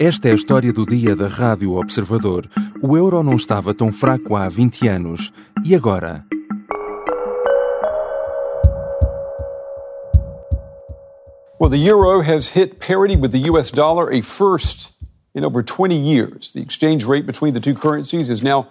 Esta 0.00 0.28
é 0.28 0.30
a 0.30 0.34
história 0.36 0.72
do 0.72 0.86
dia 0.86 1.16
da 1.16 1.26
Rádio 1.26 1.74
Observador. 1.74 2.48
O 2.80 2.96
euro 2.96 3.20
não 3.24 3.34
estava 3.34 3.74
tão 3.74 3.92
fraco 3.92 4.36
há 4.36 4.48
20 4.48 4.86
anos. 4.86 5.32
E 5.64 5.74
agora? 5.74 6.24
Well, 11.60 11.68
the 11.68 11.84
euro 11.84 12.20
has 12.20 12.50
hit 12.54 12.78
parity 12.78 13.16
with 13.16 13.32
the 13.32 13.50
US 13.50 13.72
dollar, 13.72 14.08
a 14.12 14.22
first 14.22 14.92
in 15.34 15.44
over 15.44 15.64
20 15.64 15.96
years. 15.96 16.52
The 16.52 16.60
exchange 16.60 17.04
rate 17.04 17.26
between 17.26 17.52
the 17.52 17.60
two 17.60 17.74
currencies 17.74 18.30
is 18.30 18.40
now 18.40 18.68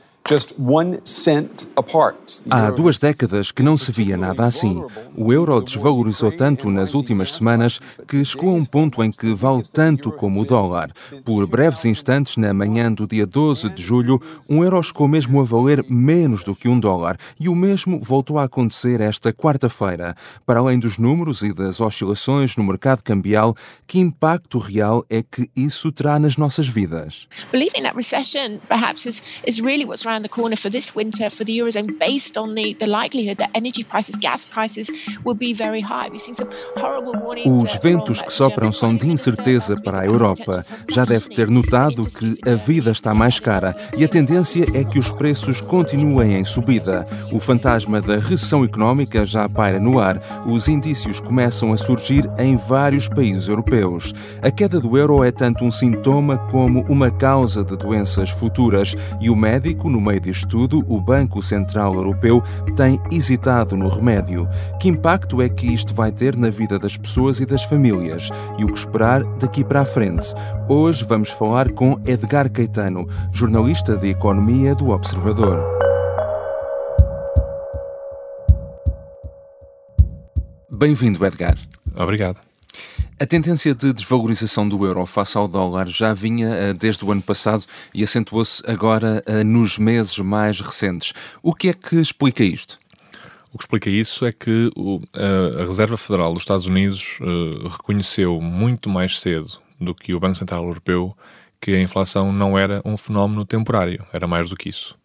Há 2.49 2.69
duas 2.71 2.99
décadas 2.99 3.49
que 3.49 3.63
não 3.63 3.77
se 3.77 3.93
via 3.93 4.17
nada 4.17 4.45
assim. 4.45 4.83
O 5.15 5.31
euro 5.31 5.61
desvalorizou 5.61 6.35
tanto 6.35 6.69
nas 6.69 6.93
últimas 6.93 7.35
semanas 7.35 7.79
que 8.05 8.25
chegou 8.25 8.49
a 8.49 8.53
um 8.53 8.65
ponto 8.65 9.01
em 9.01 9.09
que 9.09 9.33
vale 9.33 9.63
tanto 9.63 10.11
como 10.11 10.41
o 10.41 10.45
dólar. 10.45 10.91
Por 11.23 11.47
breves 11.47 11.85
instantes, 11.85 12.35
na 12.35 12.53
manhã 12.53 12.91
do 12.91 13.07
dia 13.07 13.25
12 13.25 13.69
de 13.69 13.81
julho, 13.81 14.21
um 14.49 14.65
euro 14.65 14.83
chegou 14.83 15.07
mesmo 15.07 15.39
a 15.39 15.45
valer 15.45 15.85
menos 15.89 16.43
do 16.43 16.53
que 16.53 16.67
um 16.67 16.77
dólar. 16.77 17.17
E 17.39 17.47
o 17.47 17.55
mesmo 17.55 18.01
voltou 18.01 18.37
a 18.37 18.43
acontecer 18.43 18.99
esta 18.99 19.31
quarta-feira. 19.31 20.13
Para 20.45 20.59
além 20.59 20.77
dos 20.77 20.97
números 20.97 21.41
e 21.41 21.53
das 21.53 21.79
oscilações 21.79 22.57
no 22.57 22.65
mercado 22.65 23.01
cambial, 23.01 23.55
que 23.87 23.97
impacto 23.97 24.59
real 24.59 25.05
é 25.09 25.23
que 25.23 25.49
isso 25.55 25.89
terá 25.89 26.19
nas 26.19 26.35
nossas 26.35 26.67
vidas? 26.67 27.29
Believing 27.49 27.83
that 27.83 27.95
recession 27.95 28.59
perhaps 28.67 29.05
is, 29.05 29.23
is 29.47 29.61
really 29.61 29.85
what's 29.85 30.05
around 30.17 30.23
the 30.23 30.29
corner 30.29 30.55
for 30.55 30.69
this 30.69 30.95
winter 30.95 31.29
for 31.29 31.43
the 31.43 31.57
Eurozone 31.57 31.97
based 31.99 32.37
on 32.37 32.55
the, 32.55 32.73
the 32.75 32.87
likelihood 32.87 33.37
that 33.37 33.49
energy 33.53 33.83
prices, 33.83 34.15
gas 34.15 34.45
prices 34.45 34.89
will 35.23 35.35
be 35.35 35.53
very 35.53 35.81
high. 35.81 36.09
We've 36.09 36.21
seen 36.21 36.35
some 36.35 36.49
horrible 36.75 37.13
warnings. 37.19 37.47
Os 37.47 37.75
uh, 37.75 37.81
ventos 37.81 38.21
que 38.21 38.31
sopram 38.31 38.71
são 38.71 38.95
de 38.95 39.07
incerteza 39.07 39.79
para 39.81 40.01
a 40.01 40.05
Europa. 40.05 40.65
Já 40.89 41.05
deve 41.05 41.29
ter 41.29 41.49
notado 41.49 42.05
que 42.05 42.37
a 42.49 42.55
vida 42.55 42.91
está 42.91 43.13
mais 43.13 43.39
cara 43.39 43.75
e 43.97 44.03
a 44.03 44.07
tendência 44.07 44.65
é 44.73 44.83
que 44.83 44.99
os 44.99 45.11
preços 45.11 45.61
continuem 45.61 46.35
em 46.35 46.43
subida. 46.43 47.05
O 47.31 47.39
fantasma 47.39 48.01
da 48.01 48.15
recessão 48.15 48.63
económica 48.63 49.25
já 49.25 49.47
paira 49.47 49.79
no 49.79 49.99
ar. 49.99 50.19
Os 50.45 50.67
indícios 50.67 51.19
começam 51.19 51.71
a 51.73 51.77
surgir 51.77 52.29
em 52.37 52.55
vários 52.55 53.07
países 53.07 53.47
europeus. 53.47 54.13
A 54.41 54.49
queda 54.49 54.79
do 54.79 54.97
euro 54.97 55.23
é 55.23 55.31
tanto 55.31 55.63
um 55.63 55.71
sintoma 55.71 56.37
como 56.49 56.81
uma 56.89 57.11
causa 57.11 57.63
de 57.63 57.75
doenças 57.77 58.29
futuras 58.29 58.95
e 59.21 59.29
o 59.29 59.35
médico, 59.35 59.89
no 59.89 60.06
meio 60.07 60.19
disto 60.21 60.47
tudo, 60.47 60.83
o 60.87 61.01
Banco 61.01 61.41
Central 61.41 61.93
Europeu 61.93 62.41
tem 62.75 62.99
hesitado 63.11 63.75
no 63.75 63.89
remédio. 63.89 64.47
Que 64.79 64.87
impacto 64.87 65.41
é 65.41 65.49
que 65.49 65.67
isto 65.67 65.93
vai 65.93 66.11
ter 66.11 66.35
na 66.35 66.49
vida 66.49 66.79
das 66.79 66.97
pessoas 66.97 67.39
e 67.39 67.45
das 67.45 67.63
famílias? 67.63 68.29
E 68.57 68.63
o 68.63 68.67
que 68.67 68.79
esperar 68.79 69.23
daqui 69.37 69.63
para 69.63 69.81
a 69.81 69.85
frente? 69.85 70.33
Hoje 70.69 71.03
vamos 71.03 71.29
falar 71.29 71.71
com 71.71 71.99
Edgar 72.05 72.49
Caetano, 72.49 73.07
jornalista 73.33 73.97
de 73.97 74.09
economia 74.09 74.73
do 74.73 74.89
Observador. 74.89 75.59
Bem-vindo, 80.71 81.25
Edgar. 81.25 81.57
Obrigado. 81.95 82.46
A 83.19 83.25
tendência 83.25 83.73
de 83.73 83.93
desvalorização 83.93 84.69
do 84.69 84.85
euro 84.85 85.03
face 85.07 85.35
ao 85.39 85.47
dólar 85.47 85.87
já 85.87 86.13
vinha 86.13 86.49
eh, 86.49 86.73
desde 86.73 87.03
o 87.03 87.11
ano 87.11 87.21
passado 87.21 87.65
e 87.91 88.03
acentuou-se 88.03 88.61
agora 88.69 89.23
eh, 89.25 89.43
nos 89.43 89.79
meses 89.79 90.19
mais 90.19 90.59
recentes. 90.59 91.13
O 91.41 91.51
que 91.51 91.69
é 91.69 91.73
que 91.73 91.95
explica 91.95 92.43
isto? 92.43 92.77
O 93.51 93.57
que 93.57 93.63
explica 93.63 93.89
isso 93.89 94.23
é 94.23 94.31
que 94.31 94.71
a 95.15 95.65
Reserva 95.65 95.97
Federal 95.97 96.31
dos 96.31 96.43
Estados 96.43 96.67
Unidos 96.67 97.17
eh, 97.19 97.67
reconheceu 97.71 98.39
muito 98.39 98.87
mais 98.87 99.19
cedo 99.19 99.59
do 99.81 99.95
que 99.95 100.13
o 100.13 100.19
Banco 100.19 100.35
Central 100.35 100.63
Europeu 100.63 101.17
que 101.59 101.71
a 101.71 101.81
inflação 101.81 102.31
não 102.31 102.55
era 102.55 102.83
um 102.85 102.95
fenómeno 102.95 103.43
temporário, 103.45 104.05
era 104.13 104.27
mais 104.27 104.47
do 104.47 104.55
que 104.55 104.69
isso. 104.69 104.95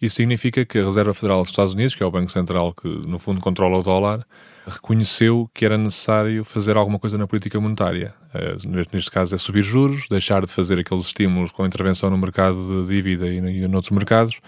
Isso 0.00 0.14
significa 0.14 0.64
que 0.64 0.78
a 0.78 0.84
Reserva 0.84 1.12
Federal 1.12 1.40
dos 1.40 1.50
Estados 1.50 1.72
Unidos, 1.72 1.96
que 1.96 2.02
é 2.04 2.06
o 2.06 2.12
Banco 2.12 2.30
Central 2.30 2.72
que 2.72 2.86
no 2.86 3.18
fundo 3.18 3.40
controla 3.40 3.78
o 3.78 3.82
dólar, 3.82 4.24
reconheceu 4.66 5.48
que 5.54 5.64
era 5.64 5.78
necessário 5.78 6.44
fazer 6.44 6.76
alguma 6.76 6.98
coisa 6.98 7.16
na 7.16 7.26
política 7.26 7.60
monetária. 7.60 8.12
Eh, 8.34 8.56
neste 8.92 9.10
caso 9.10 9.34
é 9.34 9.38
subir 9.38 9.62
juros, 9.62 10.06
deixar 10.10 10.44
de 10.44 10.52
fazer 10.52 10.78
aqueles 10.78 11.06
estímulos 11.06 11.52
com 11.52 11.64
intervenção 11.64 12.10
no 12.10 12.18
mercado 12.18 12.82
de 12.82 12.88
dívida 12.88 13.28
e, 13.28 13.66
noutros 13.68 13.92
mercados. 13.92 14.40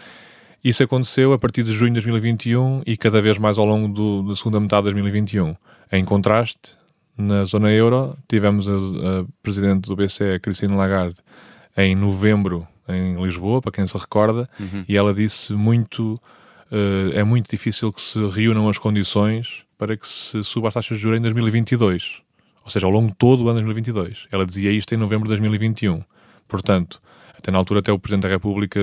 Isso 0.63 0.83
aconteceu 0.83 1.33
a 1.33 1.39
partir 1.39 1.63
de 1.63 1.73
junho 1.73 1.91
de 1.91 2.01
2021 2.01 2.83
e 2.85 2.97
cada 2.97 3.23
vez 3.23 3.39
mais 3.39 3.59
ao 3.59 3.65
longo 3.65 3.89
do, 3.89 4.29
da 4.29 4.37
segunda 4.37 4.59
metade 4.59 4.89
de 4.89 4.93
2021. 4.95 5.55
Em 5.93 6.05
contraste, 6.05 6.75
na 7.17 7.45
zona 7.45 7.71
euro, 7.71 8.17
tivemos 8.29 8.69
a, 8.69 8.73
a 8.73 9.25
presidente 9.41 9.89
do 9.89 9.95
BCE, 9.95 10.35
a 10.35 10.41
Christine 10.41 10.75
Lagarde, 10.75 11.17
em 11.77 11.95
novembro 11.95 12.67
em 12.89 13.23
Lisboa, 13.23 13.63
para 13.63 13.71
quem 13.71 13.87
se 13.87 13.97
recorda, 13.97 14.49
uhum. 14.59 14.85
e 14.89 14.97
ela 14.97 15.15
disse 15.15 15.53
muito 15.53 16.21
uh, 16.73 17.13
é 17.13 17.23
muito 17.23 17.51
difícil 17.51 17.93
que 17.93 18.01
se 18.01 18.19
reúnam 18.29 18.69
as 18.69 18.79
condições 18.79 19.68
para 19.79 19.97
que 19.97 20.07
se 20.07 20.43
suba 20.43 20.69
as 20.69 20.75
taxas 20.75 20.97
de 20.99 21.03
juros 21.03 21.19
em 21.19 21.23
2022. 21.23 22.23
Ou 22.65 22.71
seja, 22.71 22.85
ao 22.85 22.93
longo 22.93 23.15
todo 23.15 23.45
o 23.45 23.49
ano 23.49 23.61
de 23.61 23.65
2022. 23.65 24.27
Ela 24.31 24.45
dizia 24.45 24.71
isto 24.73 24.93
em 24.93 24.99
novembro 24.99 25.27
de 25.27 25.31
2021. 25.31 26.03
Portanto, 26.47 27.01
até 27.39 27.53
na 27.53 27.59
altura 27.59 27.81
até 27.81 27.93
o 27.93 27.99
Presidente 27.99 28.25
da 28.25 28.29
República, 28.29 28.81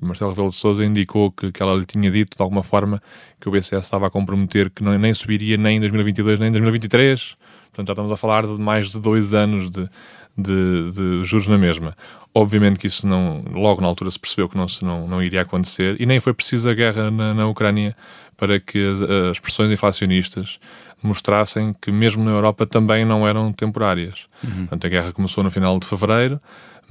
Marcelo 0.00 0.32
Rebelo 0.32 0.48
de 0.48 0.56
Sousa, 0.56 0.84
indicou 0.84 1.30
que, 1.30 1.52
que 1.52 1.62
ela 1.62 1.74
lhe 1.74 1.86
tinha 1.86 2.10
dito, 2.10 2.36
de 2.36 2.42
alguma 2.42 2.64
forma, 2.64 3.00
que 3.40 3.48
o 3.48 3.52
BCS 3.52 3.84
estava 3.84 4.08
a 4.08 4.10
comprometer 4.10 4.70
que 4.70 4.82
não, 4.82 4.98
nem 4.98 5.14
subiria 5.14 5.56
nem 5.56 5.76
em 5.76 5.80
2022 5.80 6.40
nem 6.40 6.48
em 6.48 6.52
2023. 6.52 7.36
Portanto, 7.70 7.86
já 7.86 7.92
estamos 7.92 8.10
a 8.10 8.16
falar 8.16 8.44
de 8.44 8.60
mais 8.60 8.90
de 8.90 9.00
dois 9.00 9.32
anos 9.32 9.70
de, 9.70 9.88
de, 10.36 10.90
de 10.90 11.24
juros 11.24 11.46
na 11.46 11.56
mesma. 11.56 11.96
Obviamente 12.34 12.78
que 12.78 12.86
isso 12.86 13.06
não, 13.06 13.44
logo 13.52 13.80
na 13.80 13.86
altura 13.86 14.10
se 14.10 14.18
percebeu 14.18 14.48
que 14.48 14.56
não, 14.56 14.66
não, 14.82 15.06
não 15.06 15.22
iria 15.22 15.42
acontecer 15.42 15.96
e 16.00 16.06
nem 16.06 16.18
foi 16.18 16.34
preciso 16.34 16.68
a 16.68 16.74
guerra 16.74 17.10
na, 17.10 17.32
na 17.34 17.46
Ucrânia 17.46 17.94
para 18.42 18.58
que 18.58 18.84
as, 18.84 19.00
as 19.30 19.38
pressões 19.38 19.70
inflacionistas 19.70 20.58
mostrassem 21.00 21.72
que 21.80 21.92
mesmo 21.92 22.24
na 22.24 22.32
Europa 22.32 22.66
também 22.66 23.04
não 23.04 23.26
eram 23.26 23.52
temporárias. 23.52 24.26
Uhum. 24.42 24.66
Portanto, 24.66 24.84
a 24.84 24.90
guerra 24.90 25.12
começou 25.12 25.44
no 25.44 25.50
final 25.50 25.78
de 25.78 25.86
fevereiro, 25.86 26.40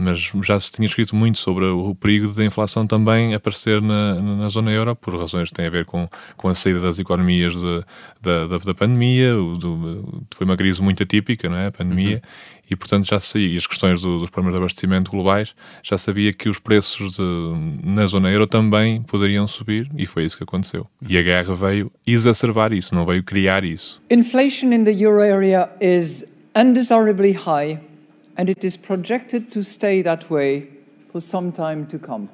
mas 0.02 0.32
já 0.44 0.60
se 0.60 0.72
tinha 0.72 0.86
escrito 0.86 1.16
muito 1.16 1.38
sobre 1.38 1.66
o 1.66 1.94
perigo 1.94 2.34
da 2.34 2.44
inflação 2.44 2.88
também 2.88 3.34
aparecer 3.34 3.82
na, 3.82 4.20
na 4.20 4.50
zona 4.50 4.72
euro, 4.72 4.96
por 4.96 5.16
razões 5.16 5.50
que 5.50 5.56
têm 5.56 5.68
a 5.68 5.70
ver 5.70 5.86
com, 5.86 6.10
com 6.36 6.48
a 6.48 6.56
saída 6.56 6.80
das 6.80 6.98
economias 6.98 7.54
de, 7.56 7.84
da, 8.22 8.48
da, 8.48 8.58
da, 8.58 8.74
pandemia, 8.74 9.38
o, 9.38 9.58
do, 9.58 10.26
foi 10.36 10.46
uma 10.46 10.58
crise 10.58 10.82
muito 10.82 11.04
atípica, 11.04 11.48
não 11.48 11.58
é? 11.58 11.68
A 11.68 11.72
pandemia, 11.72 12.16
uhum. 12.16 12.62
e 12.72 12.76
portanto 12.76 13.08
já 13.08 13.20
sabia, 13.20 13.50
e 13.50 13.58
as 13.58 13.68
questões 13.68 14.02
do, 14.02 14.20
dos 14.20 14.30
problemas 14.30 14.54
de 14.54 14.64
abastecimento 14.64 15.12
globais, 15.12 15.54
já 15.84 15.98
sabia 15.98 16.34
que 16.34 16.50
os 16.50 16.58
preços 16.58 17.16
de, 17.16 17.84
na 17.84 18.06
zona 18.08 18.32
euro 18.32 18.48
também 18.48 19.04
poderiam 19.04 19.48
subir, 19.48 19.90
e 19.96 20.08
foi 20.08 20.26
isso 20.26 20.36
que 20.36 20.44
aconteceu. 20.44 20.88
E 21.08 21.18
a 21.18 21.22
guerra 21.22 21.54
veio 21.54 21.92
exacerbar 22.08 22.74
isso, 22.74 22.96
não 22.96 23.06
veio 23.06 23.24
criar 23.24 23.64
isso. 23.64 24.02
Inflation 24.10 24.74
in 24.74 24.84
the 24.84 24.92
euro 24.92 25.22
area 25.22 25.70
is 25.80 26.26
undesirably 26.56 27.34
high 27.34 27.91
and 28.38 28.50
it 28.50 28.64
is 28.64 28.78
projected 28.78 29.50
to 29.52 29.64
stay 29.64 30.02
that 30.04 30.30
way 30.30 30.68
for 31.12 31.22
some 31.22 31.52
time 31.52 31.86
to 31.88 32.00
come. 32.00 32.30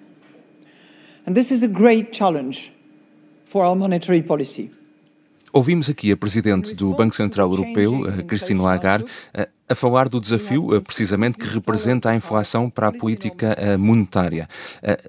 And 1.26 1.36
this 1.36 1.52
is 1.52 1.64
a 1.64 1.68
great 1.68 2.12
challenge 2.12 2.72
for 3.46 3.66
our 3.66 3.76
monetary 3.76 4.22
policy. 4.22 4.72
Ouvimos 5.54 5.90
aqui 5.90 6.12
a 6.12 6.18
Presidente 6.18 6.76
do 6.76 6.94
Banco 6.94 7.16
Central 7.16 7.50
Europeu, 7.50 8.02
Christine 8.28 8.62
Lagarde, 8.62 9.06
a 9.68 9.74
falar 9.74 10.08
do 10.08 10.20
desafio 10.20 10.82
precisamente 10.82 11.38
que 11.38 11.48
representa 11.48 12.10
a 12.10 12.16
inflação 12.16 12.70
para 12.70 12.90
a 12.90 12.92
política 12.92 13.56
monetária. 13.80 14.48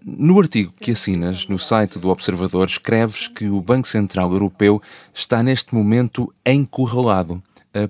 No 0.03 0.41
artigo 0.41 0.73
que 0.81 0.93
assinas 0.93 1.47
no 1.49 1.59
site 1.59 1.99
do 1.99 2.09
Observador, 2.09 2.67
escreves 2.67 3.29
que 3.29 3.49
o 3.49 3.61
Banco 3.61 3.89
Central 3.89 4.33
Europeu 4.33 4.81
está 5.13 5.43
neste 5.43 5.75
momento 5.75 6.33
encurralado. 6.47 7.43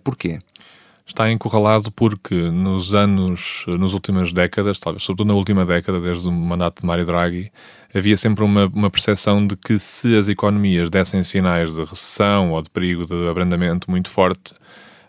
Porquê? 0.02 0.40
Está 1.08 1.30
encurralado 1.30 1.90
porque 1.90 2.34
nos 2.34 2.94
anos, 2.94 3.64
nas 3.66 3.92
últimas 3.92 4.32
décadas, 4.32 4.78
talvez 4.78 5.02
sobretudo 5.02 5.28
na 5.28 5.34
última 5.34 5.64
década, 5.64 6.00
desde 6.00 6.28
o 6.28 6.32
mandato 6.32 6.80
de 6.80 6.86
Mário 6.86 7.06
Draghi, 7.06 7.50
havia 7.94 8.16
sempre 8.16 8.44
uma, 8.44 8.66
uma 8.66 8.90
percepção 8.90 9.44
de 9.46 9.56
que 9.56 9.78
se 9.78 10.16
as 10.16 10.28
economias 10.28 10.90
dessem 10.90 11.22
sinais 11.22 11.74
de 11.74 11.80
recessão 11.80 12.52
ou 12.52 12.62
de 12.62 12.68
perigo 12.68 13.06
de 13.06 13.28
abrandamento 13.28 13.90
muito 13.90 14.10
forte, 14.10 14.54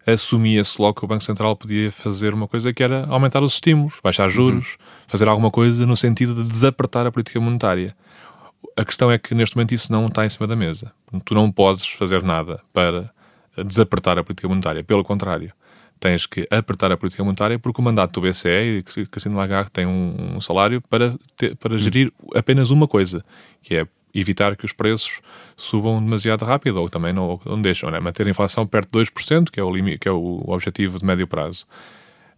assumia-se 0.07 0.81
logo 0.81 0.99
que 0.99 1.05
o 1.05 1.07
Banco 1.07 1.23
Central 1.23 1.55
podia 1.55 1.91
fazer 1.91 2.33
uma 2.33 2.47
coisa 2.47 2.73
que 2.73 2.81
era 2.81 3.05
aumentar 3.07 3.43
os 3.43 3.53
estímulos, 3.53 3.95
baixar 4.01 4.29
juros, 4.29 4.71
uhum. 4.71 4.85
fazer 5.07 5.27
alguma 5.27 5.51
coisa 5.51 5.85
no 5.85 5.97
sentido 5.97 6.33
de 6.33 6.49
desapertar 6.49 7.05
a 7.05 7.11
política 7.11 7.39
monetária. 7.39 7.95
A 8.77 8.85
questão 8.85 9.11
é 9.11 9.17
que 9.17 9.35
neste 9.35 9.55
momento 9.55 9.73
isso 9.73 9.91
não 9.91 10.07
está 10.07 10.25
em 10.25 10.29
cima 10.29 10.47
da 10.47 10.55
mesa. 10.55 10.91
Tu 11.25 11.33
não 11.33 11.51
podes 11.51 11.85
fazer 11.85 12.23
nada 12.23 12.61
para 12.73 13.11
desapertar 13.65 14.17
a 14.17 14.23
política 14.23 14.47
monetária. 14.47 14.83
Pelo 14.83 15.03
contrário, 15.03 15.51
tens 15.99 16.25
que 16.25 16.47
apertar 16.49 16.91
a 16.91 16.97
política 16.97 17.23
monetária 17.23 17.59
porque 17.59 17.81
o 17.81 17.83
mandato 17.83 18.19
do 18.19 18.27
BCE 18.27 18.83
e 18.99 19.05
Cristina 19.07 19.35
Lagarde 19.35 19.71
tem 19.71 19.85
um, 19.85 20.35
um 20.35 20.41
salário 20.41 20.81
para, 20.81 21.15
ter, 21.35 21.55
para 21.55 21.75
hum. 21.75 21.79
gerir 21.79 22.11
apenas 22.33 22.69
uma 22.69 22.87
coisa, 22.87 23.23
que 23.61 23.75
é 23.75 23.87
evitar 24.13 24.55
que 24.55 24.65
os 24.65 24.73
preços 24.73 25.19
subam 25.55 26.03
demasiado 26.03 26.43
rápido 26.45 26.81
ou 26.81 26.89
também 26.89 27.13
não, 27.13 27.39
não 27.45 27.61
deixam, 27.61 27.91
né? 27.91 27.99
manter 27.99 28.25
a 28.25 28.29
inflação 28.29 28.65
perto 28.65 28.89
de 28.91 29.11
2%, 29.11 29.49
que 29.51 29.59
é 29.59 29.63
o, 29.63 29.71
limite, 29.71 29.99
que 29.99 30.07
é 30.07 30.11
o 30.11 30.43
objetivo 30.47 30.97
de 30.97 31.05
médio 31.05 31.27
prazo. 31.27 31.67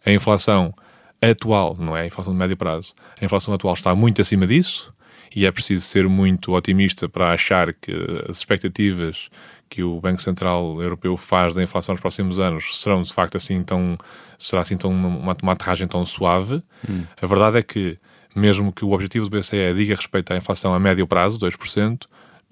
A 0.05 0.11
inflação 0.11 0.73
atual, 1.21 1.77
não 1.79 1.95
é 1.95 2.01
a 2.01 2.05
inflação 2.05 2.33
de 2.33 2.39
médio 2.39 2.57
prazo. 2.57 2.93
A 3.21 3.23
inflação 3.23 3.53
atual 3.53 3.73
está 3.73 3.93
muito 3.95 4.21
acima 4.21 4.47
disso 4.47 4.93
e 5.35 5.45
é 5.45 5.51
preciso 5.51 5.81
ser 5.81 6.07
muito 6.09 6.53
otimista 6.53 7.07
para 7.07 7.31
achar 7.31 7.73
que 7.73 7.91
as 8.27 8.37
expectativas 8.37 9.29
que 9.71 9.81
o 9.81 10.01
Banco 10.01 10.21
Central 10.21 10.81
Europeu 10.81 11.15
faz 11.15 11.55
da 11.55 11.63
inflação 11.63 11.93
nos 11.93 12.01
próximos 12.01 12.37
anos 12.37 12.81
serão 12.81 13.01
de 13.01 13.13
facto 13.13 13.37
assim 13.37 13.63
tão 13.63 13.97
será 14.37 14.63
assim 14.63 14.75
tão 14.75 14.91
uma, 14.91 15.35
uma 15.41 15.53
aterragem 15.53 15.87
tão 15.87 16.05
suave. 16.05 16.61
Hum. 16.87 17.05
A 17.21 17.25
verdade 17.25 17.57
é 17.57 17.63
que 17.63 17.97
mesmo 18.35 18.73
que 18.73 18.83
o 18.83 18.91
objetivo 18.91 19.29
do 19.29 19.37
BCE 19.37 19.73
diga 19.73 19.95
respeito 19.95 20.33
à 20.33 20.35
inflação 20.37 20.73
a 20.73 20.79
médio 20.79 21.07
prazo, 21.07 21.39
2%, 21.39 22.05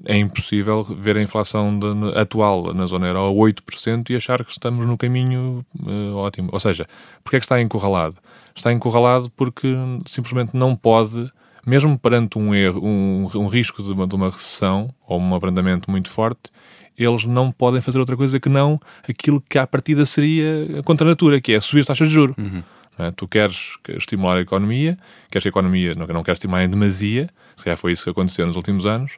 é 0.06 0.16
impossível 0.18 0.82
ver 0.84 1.18
a 1.18 1.22
inflação 1.22 1.78
de, 1.78 2.18
atual 2.18 2.74
na 2.74 2.86
zona 2.86 3.08
euro 3.08 3.20
a 3.20 3.32
8% 3.32 4.10
e 4.10 4.16
achar 4.16 4.44
que 4.46 4.52
estamos 4.52 4.86
no 4.86 4.98
caminho 4.98 5.66
uh, 5.82 6.16
ótimo. 6.16 6.50
Ou 6.54 6.60
seja, 6.60 6.88
porque 7.22 7.36
é 7.36 7.40
que 7.40 7.46
está 7.46 7.62
encurralado? 7.62 8.16
Está 8.56 8.72
encurralado 8.72 9.30
porque 9.32 9.76
simplesmente 10.06 10.56
não 10.56 10.74
pode, 10.74 11.30
mesmo 11.68 12.00
perante 12.00 12.38
um 12.38 12.56
erro, 12.56 12.82
um, 12.82 13.30
um 13.36 13.48
risco 13.48 13.84
de 13.84 13.92
uma, 13.92 14.08
de 14.08 14.16
uma 14.16 14.30
recessão 14.30 14.90
ou 15.06 15.20
um 15.20 15.36
abrandamento 15.36 15.92
muito 15.92 16.10
forte, 16.10 16.50
eles 17.00 17.26
não 17.26 17.52
podem 17.52 17.82
fazer 17.82 18.00
outra 18.00 18.18
coisa 18.18 18.40
que 18.40 18.50
não 18.50 18.80
aquilo 19.08 19.42
que 19.42 19.58
à 19.58 19.66
partida 19.66 20.06
seria 20.06 20.84
contra 20.84 21.08
a 21.08 21.10
natura, 21.10 21.40
que 21.40 21.54
é 21.54 21.60
subir 21.60 21.82
as 21.82 21.88
taxas 21.88 22.10
de 22.10 22.14
juros. 22.14 22.36
Uhum. 22.38 22.62
É? 23.00 23.12
Tu 23.12 23.28
queres 23.28 23.78
estimular 23.88 24.38
a 24.38 24.42
economia, 24.42 24.98
queres 25.32 25.44
que 25.44 25.48
a 25.48 25.52
economia 25.52 25.96
não, 25.96 26.06
não 26.06 26.22
queres 26.22 26.38
estimular 26.38 26.64
em 26.66 26.70
demasia, 26.70 27.30
se 27.56 27.64
calhar 27.64 27.78
foi 27.78 27.94
isso 27.94 28.04
que 28.04 28.10
aconteceu 28.10 28.46
nos 28.46 28.58
últimos 28.58 28.86
anos, 28.86 29.14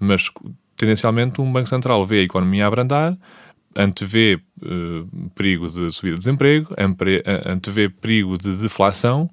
mas 0.00 0.30
tendencialmente 0.76 1.40
um 1.40 1.52
Banco 1.52 1.68
Central 1.68 2.04
vê 2.06 2.20
a 2.20 2.22
economia 2.22 2.64
a 2.64 2.68
abrandar, 2.68 3.16
antevê 3.76 4.40
uh, 4.62 5.30
perigo 5.34 5.68
de 5.68 5.92
subida 5.92 6.16
de 6.16 6.20
desemprego, 6.20 6.74
antevê 7.46 7.90
perigo 7.90 8.38
de 8.38 8.56
deflação 8.56 9.28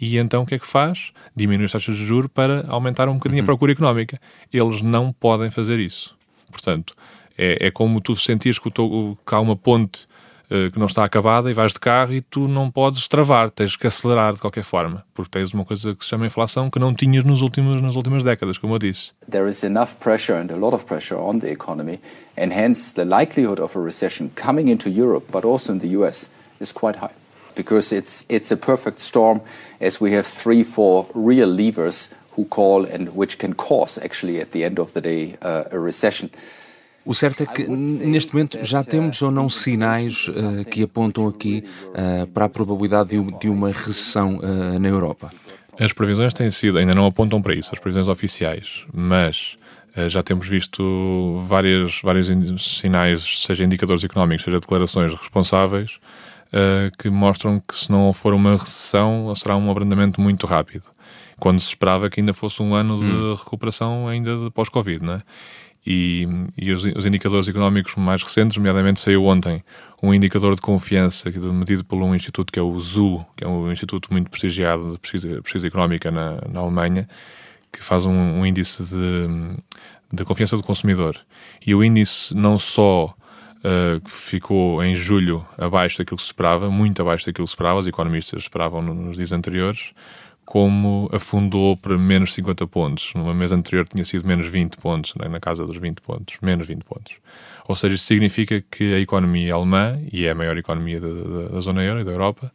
e 0.00 0.16
então 0.18 0.44
o 0.44 0.46
que 0.46 0.54
é 0.54 0.58
que 0.58 0.66
faz? 0.66 1.12
Diminui 1.34 1.66
as 1.66 1.72
taxas 1.72 1.96
de 1.96 2.06
juros 2.06 2.30
para 2.32 2.64
aumentar 2.68 3.08
um 3.08 3.14
bocadinho 3.14 3.40
uhum. 3.40 3.44
a 3.44 3.46
procura 3.46 3.72
económica. 3.72 4.20
Eles 4.52 4.80
não 4.80 5.12
podem 5.12 5.50
fazer 5.50 5.80
isso. 5.80 6.16
Portanto, 6.50 6.94
é, 7.38 7.68
é 7.68 7.70
como 7.70 8.00
tu 8.00 8.16
sentires 8.16 8.58
que, 8.58 8.68
o, 8.68 9.16
que 9.24 9.34
há 9.34 9.40
uma 9.40 9.54
ponte 9.56 10.06
uh, 10.50 10.70
que 10.70 10.78
não 10.78 10.86
está 10.86 11.04
acabada 11.04 11.50
e 11.50 11.54
vais 11.54 11.72
de 11.72 11.80
carro 11.80 12.12
e 12.12 12.20
tu 12.20 12.48
não 12.48 12.70
podes 12.70 13.06
travar, 13.06 13.50
tens 13.50 13.76
que 13.76 13.86
acelerar 13.86 14.34
de 14.34 14.40
qualquer 14.40 14.64
forma, 14.64 15.04
porque 15.14 15.30
tens 15.30 15.52
uma 15.52 15.64
coisa 15.64 15.94
que 15.94 16.04
se 16.04 16.10
chama 16.10 16.26
inflação 16.26 16.68
que 16.68 16.78
não 16.78 16.92
tinhas 16.94 17.24
nos 17.24 17.40
últimos, 17.40 17.80
nas 17.80 17.94
últimas 17.94 18.24
décadas, 18.24 18.58
como 18.58 18.74
eu 18.74 18.78
disse. 18.78 19.12
There 19.30 19.48
is 19.48 19.62
enough 19.62 19.94
pressure 20.00 20.38
and 20.38 20.52
a 20.52 20.56
lot 20.56 20.74
of 20.74 20.84
pressure 20.84 21.18
on 21.20 21.38
the 21.38 21.50
economy 21.50 22.00
and 22.36 22.52
hence 22.52 22.92
the 22.92 23.04
likelihood 23.04 23.60
of 23.60 23.76
a 23.76 23.80
recession 23.80 24.30
coming 24.34 24.68
into 24.68 24.90
Europe 24.90 25.26
but 25.30 25.44
also 25.44 25.72
in 25.72 25.78
the 25.78 25.96
US 25.98 26.28
is 26.60 26.72
quite 26.72 26.98
high. 26.98 27.14
Because 27.54 27.92
it's, 27.92 28.24
it's 28.28 28.52
a 28.52 28.56
perfect 28.56 29.00
storm 29.00 29.40
as 29.80 30.00
we 30.00 30.12
have 30.12 30.26
three, 30.26 30.62
four 30.62 31.08
real 31.12 31.48
levers 31.48 32.08
who 32.36 32.44
call 32.44 32.84
and 32.84 33.16
which 33.16 33.36
can 33.38 33.52
cause 33.52 33.98
actually 33.98 34.40
at 34.40 34.52
the 34.52 34.62
end 34.62 34.78
of 34.78 34.92
the 34.92 35.00
day 35.00 35.36
uh, 35.42 35.64
a 35.72 35.78
recession. 35.78 36.30
O 37.08 37.14
certo 37.14 37.42
é 37.42 37.46
que 37.46 37.66
neste 37.66 38.34
momento 38.34 38.58
já 38.62 38.84
temos 38.84 39.22
ou 39.22 39.30
não 39.30 39.48
sinais 39.48 40.28
uh, 40.28 40.62
que 40.70 40.82
apontam 40.82 41.26
aqui 41.26 41.64
uh, 41.86 42.26
para 42.26 42.44
a 42.44 42.48
probabilidade 42.50 43.08
de, 43.08 43.38
de 43.38 43.48
uma 43.48 43.72
recessão 43.72 44.36
uh, 44.36 44.78
na 44.78 44.88
Europa? 44.88 45.32
As 45.80 45.90
previsões 45.90 46.34
têm 46.34 46.50
sido, 46.50 46.76
ainda 46.76 46.94
não 46.94 47.06
apontam 47.06 47.40
para 47.40 47.54
isso, 47.54 47.70
as 47.72 47.80
previsões 47.80 48.08
oficiais, 48.08 48.84
mas 48.92 49.56
já 50.08 50.22
temos 50.22 50.46
visto 50.46 51.42
várias, 51.46 51.98
vários 52.04 52.28
sinais, 52.78 53.42
seja 53.42 53.64
indicadores 53.64 54.04
económicos, 54.04 54.44
seja 54.44 54.60
declarações 54.60 55.12
responsáveis, 55.14 55.98
que 56.98 57.08
mostram 57.08 57.60
que 57.66 57.76
se 57.76 57.90
não 57.90 58.12
for 58.12 58.34
uma 58.34 58.56
recessão, 58.56 59.34
será 59.34 59.56
um 59.56 59.70
abrandamento 59.70 60.20
muito 60.20 60.46
rápido. 60.46 60.86
Quando 61.38 61.58
se 61.60 61.68
esperava 61.68 62.10
que 62.10 62.20
ainda 62.20 62.34
fosse 62.34 62.60
um 62.62 62.74
ano 62.74 62.98
de 62.98 63.10
hum. 63.10 63.34
recuperação 63.34 64.08
ainda 64.08 64.50
pós-Covid, 64.52 65.04
não 65.04 65.14
é? 65.14 65.22
E, 65.90 66.28
e 66.54 66.70
os, 66.70 66.84
os, 66.84 67.06
indicadores 67.06 67.48
económicos 67.48 67.94
mais 67.96 68.22
recentes, 68.22 68.58
nomeadamente 68.58 69.00
saiu 69.00 69.24
ontem 69.24 69.64
um 70.02 70.12
indicador 70.12 70.54
de 70.54 70.60
confiança 70.60 71.30
medido 71.50 71.82
por 71.82 71.96
um 72.02 72.14
instituto 72.14 72.52
que 72.52 72.58
é 72.58 72.62
o 72.62 72.78
ZU, 72.78 73.24
que 73.34 73.42
é 73.42 73.48
um 73.48 73.72
instituto 73.72 74.12
muito 74.12 74.28
prestigiado 74.28 74.92
de 74.92 74.98
pesquisa, 74.98 75.40
pesquisa 75.40 75.66
económica 75.66 76.10
na, 76.10 76.42
na, 76.52 76.60
Alemanha, 76.60 77.08
que 77.72 77.82
faz 77.82 78.04
um, 78.04 78.12
um 78.12 78.44
índice 78.44 78.84
de, 78.84 79.56
de, 80.12 80.26
confiança 80.26 80.58
do 80.58 80.62
consumidor. 80.62 81.18
E 81.66 81.74
o 81.74 81.82
índice 81.82 82.36
não 82.36 82.58
só 82.58 83.06
uh, 83.06 84.06
ficou 84.06 84.84
em 84.84 84.94
julho 84.94 85.42
abaixo 85.56 85.96
daquilo 85.96 86.18
que 86.18 86.22
se 86.22 86.28
esperava, 86.28 86.70
muito 86.70 87.00
abaixo 87.00 87.24
daquilo 87.24 87.46
que 87.46 87.50
se 87.50 87.54
esperava, 87.54 87.80
os 87.80 87.86
economistas 87.86 88.42
esperavam 88.42 88.82
nos 88.82 89.16
dias 89.16 89.32
anteriores, 89.32 89.94
como 90.48 91.10
afundou 91.12 91.76
para 91.76 91.98
menos 91.98 92.32
50 92.32 92.66
pontos. 92.68 93.12
Numa 93.14 93.34
mês 93.34 93.52
anterior 93.52 93.86
tinha 93.86 94.02
sido 94.02 94.26
menos 94.26 94.46
20 94.46 94.78
pontos, 94.78 95.14
né, 95.16 95.28
na 95.28 95.38
casa 95.38 95.66
dos 95.66 95.76
20 95.76 96.00
pontos, 96.00 96.38
menos 96.40 96.66
20 96.66 96.84
pontos. 96.84 97.12
Ou 97.68 97.76
seja, 97.76 97.94
isso 97.94 98.06
significa 98.06 98.64
que 98.70 98.94
a 98.94 98.98
economia 98.98 99.52
alemã, 99.52 100.00
e 100.10 100.24
é 100.24 100.30
a 100.30 100.34
maior 100.34 100.56
economia 100.56 100.98
da, 100.98 101.08
da, 101.08 101.48
da 101.48 101.60
zona 101.60 101.84
euro 101.84 102.00
e 102.00 102.04
da 102.04 102.12
Europa, 102.12 102.50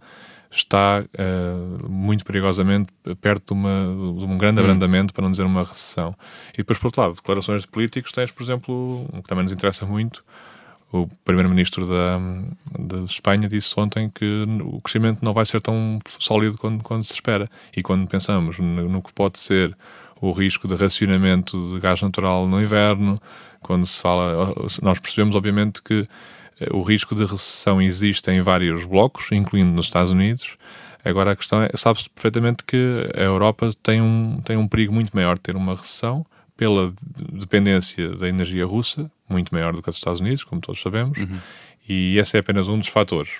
está 0.50 1.04
uh, 1.04 1.88
muito 1.88 2.26
perigosamente 2.26 2.92
perto 3.22 3.54
de, 3.54 3.60
uma, 3.60 3.86
de 4.18 4.26
um 4.26 4.40
grande 4.40 4.60
hum. 4.60 4.64
abrandamento, 4.64 5.14
para 5.14 5.22
não 5.22 5.30
dizer 5.30 5.44
uma 5.44 5.64
recessão. 5.64 6.16
E 6.56 6.58
depois, 6.58 6.80
por 6.80 6.88
outro 6.88 7.00
lado, 7.00 7.14
declarações 7.14 7.62
de 7.62 7.68
políticos, 7.68 8.12
tens, 8.12 8.32
por 8.32 8.42
exemplo, 8.42 9.08
um 9.14 9.22
que 9.22 9.28
também 9.28 9.44
nos 9.44 9.54
interessa 9.54 9.86
muito, 9.86 10.26
o 10.94 11.10
primeiro-ministro 11.26 11.88
da, 11.88 12.20
da 12.80 13.00
Espanha 13.00 13.50
disse 13.50 13.74
ontem 13.78 14.12
que 14.14 14.46
o 14.64 14.80
crescimento 14.80 15.26
não 15.26 15.34
vai 15.34 15.44
ser 15.44 15.60
tão 15.60 15.98
sólido 16.20 16.56
quando, 16.58 16.84
quando 16.84 17.04
se 17.04 17.14
espera. 17.14 17.50
E 17.76 17.82
quando 17.82 18.08
pensamos 18.08 18.60
no, 18.60 18.88
no, 18.88 19.02
que 19.02 19.12
pode 19.12 19.40
ser 19.40 19.76
o 20.22 20.32
risco 20.32 20.68
de 20.68 20.76
racionamento 20.76 21.74
de 21.74 21.80
gás 21.80 22.00
natural 22.00 22.48
no 22.48 22.62
inverno, 22.62 23.20
quando 23.60 23.88
se 23.88 24.00
fala, 24.00 24.54
nós 24.84 25.00
percebemos 25.00 25.36
obviamente 25.36 25.82
que 25.82 26.08
eh, 26.60 26.68
o 26.72 26.84
risco 26.84 27.16
de 27.16 27.26
recessão 27.26 27.82
existe 27.82 28.30
em 28.30 28.40
vários 28.40 28.86
blocos, 28.86 29.32
incluindo 29.32 29.72
nos 29.72 29.88
Estados 29.88 30.12
Unidos. 30.12 30.58
Agora 31.04 31.32
a 31.32 31.36
questão 31.36 31.64
é, 31.64 31.72
sabe-se 31.76 32.08
perfeitamente 32.10 32.64
que 32.64 33.10
a 33.16 33.22
Europa 33.22 33.72
tem 33.82 34.00
um, 34.00 34.40
tem 34.46 34.58
um 34.58 34.68
perigo 34.68 34.94
muito 34.94 35.12
maior 35.16 35.36
de 35.36 35.42
ter 35.42 35.56
uma 35.56 35.76
recessão 35.76 36.24
pela 36.56 36.94
dependência 37.34 38.16
da 38.16 38.30
energia 38.30 38.66
russa, 38.66 39.12
muito 39.34 39.54
maior 39.54 39.74
do 39.74 39.82
que 39.82 39.90
a 39.90 39.92
dos 39.92 39.98
Estados 39.98 40.22
Unidos, 40.22 40.44
como 40.44 40.62
todos 40.62 40.82
sabemos, 40.82 41.18
uhum. 41.18 41.40
e 41.88 42.18
esse 42.18 42.38
é 42.38 42.40
apenas 42.40 42.68
um 42.70 42.80
dos 42.80 42.88
fatores. 42.88 43.32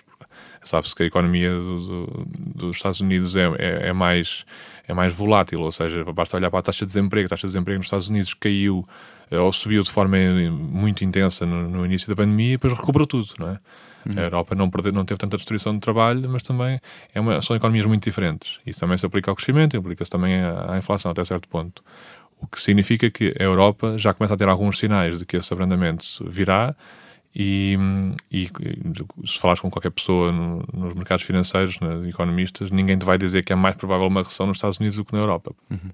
Sabe-se 0.64 0.96
que 0.96 1.04
a 1.04 1.06
economia 1.06 1.52
do, 1.52 1.80
do, 1.86 2.28
dos 2.56 2.78
Estados 2.78 3.00
Unidos 3.02 3.36
é, 3.36 3.46
é, 3.60 3.88
é, 3.90 3.94
mais, 3.94 4.46
é 4.88 4.94
mais 4.94 5.14
volátil, 5.14 5.60
ou 5.62 5.72
seja, 5.72 6.04
basta 6.06 6.38
olhar 6.38 6.50
para 6.50 6.60
a 6.60 6.64
taxa 6.64 6.86
de 6.86 6.94
desemprego. 6.94 7.26
A 7.26 7.30
taxa 7.30 7.48
de 7.48 7.54
desemprego 7.54 7.80
nos 7.80 7.88
Estados 7.88 8.08
Unidos 8.08 8.34
caiu 8.34 8.88
eh, 9.30 9.38
ou 9.38 9.52
subiu 9.52 9.84
de 9.84 9.92
forma 9.92 10.18
muito 10.52 11.04
intensa 11.04 11.46
no, 11.46 11.70
no 11.70 11.86
início 11.86 12.08
da 12.08 12.16
pandemia 12.16 12.50
e 12.50 12.52
depois 12.52 12.74
recuperou 12.74 13.06
tudo, 13.06 13.34
não 13.38 13.50
é? 13.50 13.60
Uhum. 14.06 14.20
A 14.20 14.22
Europa 14.22 14.56
não, 14.56 14.70
perdeu, 14.70 14.92
não 14.92 15.06
teve 15.06 15.18
tanta 15.18 15.38
destruição 15.38 15.74
de 15.74 15.80
trabalho, 15.80 16.30
mas 16.30 16.44
também 16.44 16.80
é 17.14 17.20
uma, 17.20 17.42
são 17.42 17.56
economias 17.56 17.86
muito 17.86 18.04
diferentes. 18.04 18.60
Isso 18.66 18.80
também 18.80 18.98
se 18.98 19.06
aplica 19.06 19.32
ao 19.32 19.36
crescimento, 19.36 19.78
aplica-se 19.78 20.12
também 20.12 20.36
à, 20.36 20.74
à 20.74 20.78
inflação 20.78 21.12
até 21.12 21.24
certo 21.24 21.48
ponto. 21.48 21.84
O 22.44 22.48
que 22.48 22.62
significa 22.62 23.10
que 23.10 23.34
a 23.40 23.44
Europa 23.44 23.98
já 23.98 24.14
começa 24.14 24.34
a 24.34 24.38
ter 24.38 24.50
alguns 24.50 24.78
sinais 24.78 25.20
de 25.20 25.26
que 25.26 25.38
esse 25.38 25.52
abrandamento 25.54 26.06
virá 26.28 26.76
e, 27.36 27.78
e 28.32 28.50
se 29.26 29.40
falares 29.40 29.60
com 29.60 29.70
qualquer 29.72 29.90
pessoa 29.90 30.32
no, 30.32 30.64
nos 30.72 30.94
mercados 30.94 31.26
financeiros, 31.26 31.80
né, 31.80 32.08
economistas, 32.08 32.70
ninguém 32.70 32.98
te 32.98 33.06
vai 33.06 33.18
dizer 33.18 33.44
que 33.44 33.52
é 33.52 33.56
mais 33.56 33.76
provável 33.76 34.08
uma 34.08 34.22
recessão 34.22 34.46
nos 34.46 34.58
Estados 34.58 34.78
Unidos 34.78 34.98
do 34.98 35.06
que 35.06 35.14
na 35.14 35.20
Europa. 35.20 35.52
Uhum. 35.70 35.90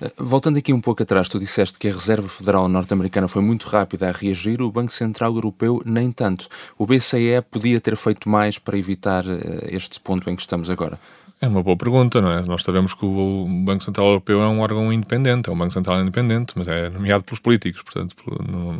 Eh, 0.00 0.12
voltando 0.16 0.58
aqui 0.58 0.72
um 0.72 0.80
pouco 0.80 1.02
atrás, 1.02 1.28
tu 1.28 1.38
disseste 1.38 1.78
que 1.78 1.88
a 1.88 1.92
Reserva 1.92 2.28
Federal 2.28 2.68
norte-americana 2.68 3.28
foi 3.28 3.42
muito 3.42 3.68
rápida 3.68 4.08
a 4.08 4.12
reagir, 4.12 4.62
o 4.62 4.70
Banco 4.70 4.92
Central 4.92 5.34
Europeu 5.34 5.82
nem 5.84 6.10
tanto. 6.10 6.48
O 6.78 6.86
BCE 6.86 7.42
podia 7.50 7.80
ter 7.80 7.96
feito 7.96 8.28
mais 8.28 8.58
para 8.58 8.78
evitar 8.78 9.26
uh, 9.26 9.38
este 9.64 10.00
ponto 10.00 10.28
em 10.30 10.36
que 10.36 10.42
estamos 10.42 10.70
agora? 10.70 10.98
É 11.40 11.46
uma 11.46 11.62
boa 11.62 11.76
pergunta, 11.76 12.20
não 12.20 12.32
é? 12.32 12.42
Nós 12.42 12.64
sabemos 12.64 12.94
que 12.94 13.04
o 13.04 13.46
Banco 13.64 13.84
Central 13.84 14.08
Europeu 14.08 14.42
é 14.42 14.48
um 14.48 14.58
órgão 14.58 14.92
independente, 14.92 15.48
é 15.48 15.52
um 15.52 15.56
Banco 15.56 15.72
Central 15.72 16.00
independente, 16.00 16.52
mas 16.56 16.66
é 16.66 16.90
nomeado 16.90 17.22
pelos 17.22 17.38
políticos, 17.38 17.80
portanto 17.80 18.16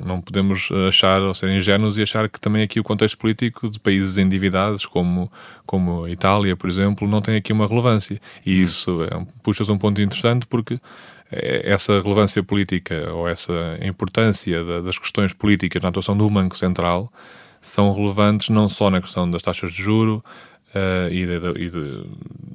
não, 0.04 0.20
podemos 0.20 0.68
achar 0.88 1.22
ou 1.22 1.32
ser 1.34 1.50
ingênuos 1.50 1.96
e 1.96 2.02
achar 2.02 2.28
que 2.28 2.40
também 2.40 2.64
aqui 2.64 2.80
o 2.80 2.82
contexto 2.82 3.16
político 3.16 3.70
de 3.70 3.78
países 3.78 4.18
endividados 4.18 4.84
como, 4.86 5.30
como 5.64 6.04
a 6.04 6.10
Itália, 6.10 6.56
por 6.56 6.68
exemplo, 6.68 7.06
não 7.06 7.22
tem 7.22 7.36
aqui 7.36 7.52
uma 7.52 7.64
relevância. 7.64 8.20
E 8.44 8.60
isso 8.60 9.04
é, 9.04 9.24
puxa-se 9.40 9.70
um 9.70 9.78
ponto 9.78 10.00
interessante 10.00 10.44
porque 10.44 10.80
é, 11.30 11.62
essa 11.70 12.00
relevância 12.00 12.42
política 12.42 13.12
ou 13.12 13.28
essa 13.28 13.78
importância 13.82 14.64
das 14.82 14.98
questões 14.98 15.32
políticas 15.32 15.80
na 15.80 15.90
atuação 15.90 16.16
do 16.16 16.28
Banco 16.28 16.58
Central 16.58 17.12
são 17.60 17.92
relevantes 17.92 18.48
não 18.48 18.68
só 18.68 18.90
na 18.90 19.00
questão 19.00 19.30
das 19.30 19.42
taxas 19.42 19.70
de 19.72 19.80
juro, 19.80 20.24
uh, 20.74 21.12
e, 21.12 21.26
de, 21.26 21.36
e, 21.36 21.70
de, 21.70 22.06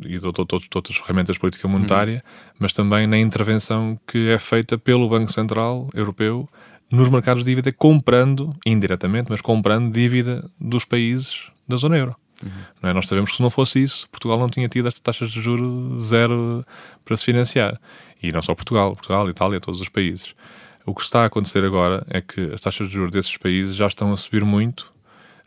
e 0.06 0.20
de, 0.20 0.20
de, 0.20 0.20
de, 0.20 0.76
outras 0.76 0.98
ferramentas 0.98 1.36
de 1.36 1.40
política 1.40 1.68
monetária, 1.68 2.24
uhum. 2.26 2.54
mas 2.60 2.74
também 2.74 3.08
na 3.08 3.18
intervenção 3.18 4.00
que 4.08 4.30
é 4.30 4.38
feita 4.38 4.78
pelo 4.78 5.10
Banco 5.10 5.32
Central 5.32 5.90
Europeu 5.94 6.50
nos 6.92 7.10
mercados 7.10 7.44
de 7.44 7.50
dívida, 7.50 7.72
comprando, 7.72 8.56
indiretamente, 8.66 9.30
mas 9.30 9.42
comprando 9.42 9.92
dívida 9.92 10.48
dos 10.60 10.86
países 10.86 11.50
da 11.68 11.76
zona 11.76 11.98
euro. 11.98 12.16
Uhum. 12.44 12.90
É? 12.90 12.94
Nós 12.94 13.08
sabemos 13.08 13.32
que 13.32 13.38
se 13.38 13.42
não 13.42 13.50
fosse 13.50 13.82
isso, 13.82 14.08
Portugal 14.10 14.38
não 14.38 14.50
tinha 14.50 14.68
tido 14.68 14.88
estas 14.88 15.02
taxas 15.02 15.32
de 15.32 15.42
juros 15.42 16.06
zero 16.06 16.66
para 17.04 17.18
se 17.18 17.26
financiar. 17.26 17.80
E 18.22 18.32
não 18.32 18.42
só 18.42 18.54
Portugal, 18.54 18.94
Portugal, 18.96 19.28
Itália, 19.30 19.60
todos 19.60 19.82
os 19.82 19.90
países. 19.90 20.36
O 20.86 20.94
que 20.94 21.02
está 21.02 21.24
a 21.24 21.26
acontecer 21.26 21.64
agora 21.64 22.06
é 22.10 22.22
que 22.22 22.52
as 22.54 22.62
taxas 22.62 22.88
de 22.88 22.94
juros 22.94 23.12
desses 23.12 23.38
países 23.38 23.76
já 23.76 23.88
estão 23.88 24.12
a 24.12 24.18
subir 24.18 24.44
muito, 24.44 24.92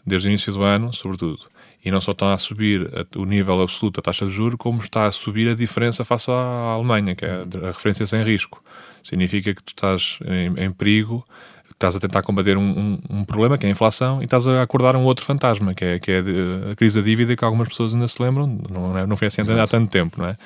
desde 0.04 0.28
o 0.28 0.30
início 0.30 0.52
do 0.52 0.62
ano, 0.62 0.92
sobretudo. 0.92 1.40
E 1.86 1.90
não 1.92 2.00
só 2.00 2.10
estão 2.10 2.32
a 2.32 2.36
subir 2.36 2.90
o 3.14 3.24
nível 3.24 3.62
absoluto 3.62 4.00
da 4.00 4.02
taxa 4.02 4.26
de 4.26 4.32
juros, 4.32 4.58
como 4.58 4.80
está 4.80 5.06
a 5.06 5.12
subir 5.12 5.48
a 5.48 5.54
diferença 5.54 6.04
face 6.04 6.28
à 6.28 6.34
Alemanha, 6.74 7.14
que 7.14 7.24
é 7.24 7.44
a 7.62 7.66
referência 7.68 8.04
sem 8.08 8.24
risco. 8.24 8.60
Significa 9.04 9.54
que 9.54 9.62
tu 9.62 9.68
estás 9.68 10.18
em, 10.26 10.64
em 10.64 10.72
perigo, 10.72 11.24
estás 11.70 11.94
a 11.94 12.00
tentar 12.00 12.22
combater 12.22 12.56
um, 12.56 12.62
um, 13.08 13.18
um, 13.18 13.24
problema, 13.24 13.56
que 13.56 13.66
é 13.66 13.68
a 13.68 13.70
inflação, 13.70 14.20
e 14.20 14.24
estás 14.24 14.48
a 14.48 14.62
acordar 14.62 14.96
um 14.96 15.04
outro 15.04 15.24
fantasma, 15.24 15.74
que 15.74 15.84
é, 15.84 15.98
que 16.00 16.10
é 16.10 16.24
a 16.72 16.74
crise 16.74 17.00
da 17.00 17.06
dívida, 17.06 17.36
que 17.36 17.44
algumas 17.44 17.68
pessoas 17.68 17.94
ainda 17.94 18.08
se 18.08 18.20
lembram, 18.20 18.48
não, 18.68 18.98
é, 18.98 19.06
não 19.06 19.14
foi 19.14 19.28
assim 19.28 19.42
há 19.42 19.66
tanto 19.68 19.88
tempo, 19.88 20.20
não 20.20 20.26
é? 20.26 20.36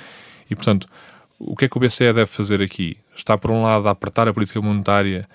E, 0.50 0.54
portanto, 0.54 0.87
o 1.38 1.56
que 1.56 1.64
é 1.64 1.68
que 1.70 1.76
o 1.78 1.80
BCE 1.80 2.12
deve 2.12 2.26
fazer 2.26 2.61
aqui? 2.61 2.99
Está, 3.16 3.38
por 3.38 3.50
um 3.50 3.62
lado, 3.62 3.88
a 3.88 3.92
apertar 3.92 4.28
a 4.28 4.35
política 4.35 4.61
monetária, 4.61 5.26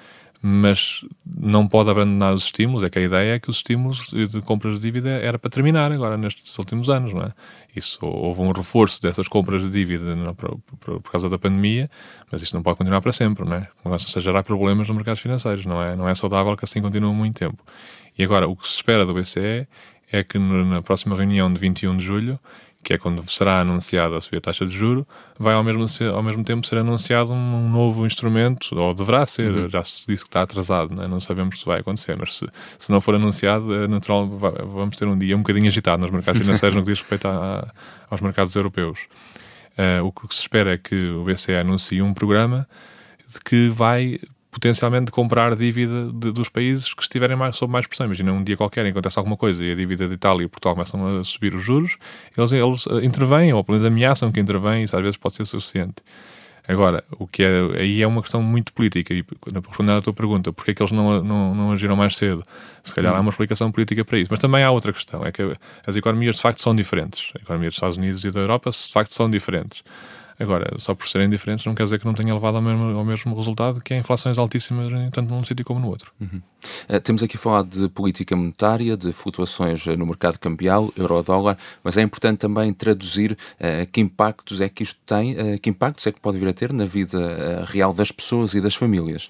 mas 0.48 1.04
não 1.26 1.68
pode 1.68 1.90
abandonar 1.90 2.32
os 2.32 2.44
estímulos. 2.44 2.84
É 2.84 2.90
que 2.92 3.00
a 3.00 3.02
ideia 3.02 3.34
é 3.34 3.40
que 3.40 3.50
os 3.50 3.56
estímulos 3.56 4.10
de 4.12 4.40
compras 4.44 4.76
de 4.76 4.82
dívida 4.82 5.10
era 5.10 5.40
para 5.40 5.50
terminar 5.50 5.92
agora, 5.92 6.18
nestes 6.18 6.56
últimos 6.60 6.88
anos, 6.88 7.14
não 7.14 7.24
é? 7.24 7.32
Isso, 7.76 7.98
houve 8.06 8.42
um 8.42 8.52
reforço 8.52 9.02
dessas 9.02 9.28
compras 9.28 9.64
de 9.64 9.72
dívida 9.72 10.16
não, 10.16 10.36
por, 10.36 10.60
por, 10.80 11.02
por, 11.02 11.12
causa 11.12 11.28
da 11.32 11.40
pandemia, 11.40 11.90
mas 12.32 12.44
isto 12.44 12.54
não 12.54 12.62
pode 12.62 12.78
continuar 12.78 13.02
para 13.02 13.12
sempre, 13.12 13.44
não 13.44 13.56
é? 13.56 13.68
Começam-se 13.82 14.20
a 14.20 14.22
gerar 14.22 14.44
problemas 14.44 14.88
nos 14.88 14.96
mercados 14.96 15.20
financeiros, 15.20 15.66
não 15.66 15.82
é? 15.82 15.96
Não 15.96 16.08
é 16.08 16.14
saudável 16.14 16.56
que 16.56 16.64
assim 16.64 16.80
continue 16.80 17.12
muito 17.12 17.40
tempo. 17.40 17.66
E 18.16 18.24
agora, 18.24 18.48
o 18.48 18.56
que 18.56 18.68
se 18.68 18.76
espera 18.76 19.04
do 19.04 19.16
BCE 19.16 19.68
é 20.12 20.24
que 20.24 20.38
na 20.38 20.84
próxima 20.84 21.16
reunião 21.16 21.52
de 21.52 21.60
21 21.60 21.98
de 21.98 22.06
julho 22.06 22.40
que 22.86 22.94
é 22.94 23.00
quando 23.00 23.28
será 23.32 23.62
anunciada 23.62 24.16
a 24.16 24.22
subir 24.22 24.38
a 24.38 24.42
taxa 24.42 24.64
de 24.64 24.72
juro, 24.72 25.08
vai 25.40 25.56
ao 25.56 25.64
mesmo, 25.64 25.88
ao 26.14 26.22
mesmo 26.22 26.44
tempo 26.44 26.68
ser 26.68 26.78
anunciado 26.78 27.34
um, 27.34 27.68
novo 27.68 28.06
instrumento, 28.06 28.78
ou 28.78 28.94
deverá 28.94 29.26
ser, 29.26 29.52
uhum. 29.52 29.68
já 29.68 29.84
se 29.84 30.06
disse 30.08 30.24
que 30.24 30.30
está 30.30 30.44
atrasado, 30.44 30.96
né? 30.96 31.08
não 31.08 31.20
sabemos 31.20 31.60
se 31.60 31.66
vai 31.66 31.80
acontecer, 31.80 32.16
mas 32.16 32.38
se, 32.38 32.48
se 32.78 32.92
não 32.92 33.02
for 33.02 33.16
anunciado, 33.16 33.74
é 33.74 33.88
natural, 33.88 34.28
vamos 34.28 34.96
ter 34.96 35.08
um 35.08 35.18
dia 35.18 35.36
um 35.36 35.40
bocadinho 35.40 35.68
agitado 35.68 36.04
nos 36.04 36.12
mercados 36.12 36.40
financeiros 36.46 36.76
no 36.76 36.84
que 36.84 36.92
diz 36.92 37.00
respeito 37.00 37.28
a, 37.28 37.32
a, 37.32 37.68
aos 38.08 38.22
mercados 38.22 38.56
europeus. 38.56 39.00
Uh, 39.72 40.06
o 40.06 40.12
que 40.12 40.36
se 40.36 40.42
espera 40.42 40.76
é 40.76 40.78
que 40.78 41.10
o 41.10 41.24
BCE 41.24 41.56
anuncie 41.56 42.04
um 42.04 42.14
programa 42.14 42.68
que 43.44 43.68
vai 43.70 44.20
potencialmente 44.56 45.12
comprar 45.12 45.54
dívida 45.54 46.10
de, 46.14 46.32
dos 46.32 46.48
países 46.48 46.94
que 46.94 47.04
estiverem 47.04 47.36
mais, 47.36 47.58
sob 47.58 47.74
mais 47.74 47.86
pressão. 47.86 48.06
Imagina 48.06 48.32
um 48.32 48.42
dia 48.42 48.56
qualquer 48.56 48.86
acontece 48.86 49.20
alguma 49.20 49.36
coisa 49.36 49.62
e 49.62 49.70
a 49.70 49.76
dívida 49.76 50.08
de 50.08 50.14
Itália 50.14 50.46
e 50.46 50.48
Portugal 50.48 50.76
começam 50.76 51.20
a 51.20 51.24
subir 51.26 51.54
os 51.54 51.62
juros, 51.62 51.98
eles, 52.38 52.54
eles 52.54 52.86
uh, 52.86 53.04
intervêm, 53.04 53.52
ou 53.52 53.62
pelo 53.66 53.78
menos 53.78 53.86
ameaçam 53.86 54.32
que 54.32 54.40
intervêm, 54.40 54.80
e 54.80 54.84
isso 54.86 54.96
às 54.96 55.02
vezes 55.02 55.18
pode 55.18 55.36
ser 55.36 55.44
suficiente. 55.44 55.96
Agora, 56.66 57.04
o 57.20 57.28
que 57.28 57.44
é, 57.44 57.82
aí 57.82 58.02
é 58.02 58.08
uma 58.08 58.22
questão 58.22 58.42
muito 58.42 58.72
política, 58.72 59.14
e 59.14 59.26
respondendo 59.68 59.98
à 59.98 60.02
tua 60.02 60.14
pergunta, 60.14 60.54
porque 60.54 60.72
é 60.72 60.74
que 60.74 60.82
eles 60.82 60.94
não, 60.94 61.22
não, 61.22 61.54
não 61.54 61.72
agiram 61.74 61.98
mais 61.98 62.16
cedo? 62.16 62.46
Se 62.82 62.96
calhar 62.96 63.14
há 63.14 63.20
uma 63.20 63.32
explicação 63.32 63.70
política 63.74 64.06
para 64.06 64.18
isso. 64.18 64.30
Mas 64.32 64.40
também 64.40 64.64
há 64.64 64.72
outra 64.72 64.94
questão, 64.94 65.26
é 65.26 65.34
que 65.34 65.44
as 65.86 65.96
economias 65.98 66.38
de 66.38 66.42
facto 66.42 66.62
são 66.62 66.74
diferentes. 66.74 67.34
A 67.36 67.42
economia 67.42 67.68
dos 67.68 67.76
Estados 67.76 67.98
Unidos 67.98 68.24
e 68.24 68.32
da 68.32 68.40
Europa 68.40 68.72
de 68.72 68.92
facto 68.92 69.12
são 69.12 69.30
diferentes. 69.30 69.84
Agora, 70.38 70.74
só 70.78 70.94
por 70.94 71.08
serem 71.08 71.30
diferentes 71.30 71.66
não 71.66 71.74
quer 71.74 71.84
dizer 71.84 72.00
que 72.00 72.06
não 72.06 72.14
tenha 72.14 72.34
levado 72.34 72.56
ao 72.56 72.62
mesmo, 72.62 72.98
ao 72.98 73.06
mesmo 73.06 73.36
resultado, 73.36 73.80
que 73.80 73.94
é 73.94 73.98
inflações 73.98 74.38
altíssimas, 74.38 74.92
tanto 75.12 75.34
num 75.34 75.46
sítio 75.46 75.64
como 75.64 75.80
no 75.80 75.88
outro. 75.88 76.12
Uhum. 76.20 76.42
Uh, 76.90 77.00
temos 77.00 77.24
aqui 77.24 77.38
falado 77.38 77.70
de 77.70 77.88
política 77.88 78.36
monetária, 78.36 78.98
de 78.98 79.14
flutuações 79.14 79.88
eh, 79.88 79.96
no 79.96 80.06
mercado 80.06 80.38
cambial, 80.38 80.92
euro-dólar, 80.98 81.58
mas 81.84 81.96
é 81.96 82.02
importante 82.02 82.40
também 82.40 82.74
traduzir 82.74 83.32
uh, 83.32 83.90
que 83.92 84.02
impactos 84.02 84.60
é 84.60 84.68
que 84.68 84.84
isto 84.84 85.00
tem, 85.06 85.34
uh, 85.34 85.60
que 85.60 85.70
impactos 85.70 86.06
é 86.06 86.12
que 86.12 86.20
pode 86.20 86.38
vir 86.38 86.50
a 86.50 86.54
ter 86.54 86.74
na 86.74 86.86
vida 86.86 87.66
real 87.68 87.94
das 87.94 88.12
pessoas 88.12 88.54
e 88.54 88.62
das 88.62 88.76
famílias. 88.76 89.30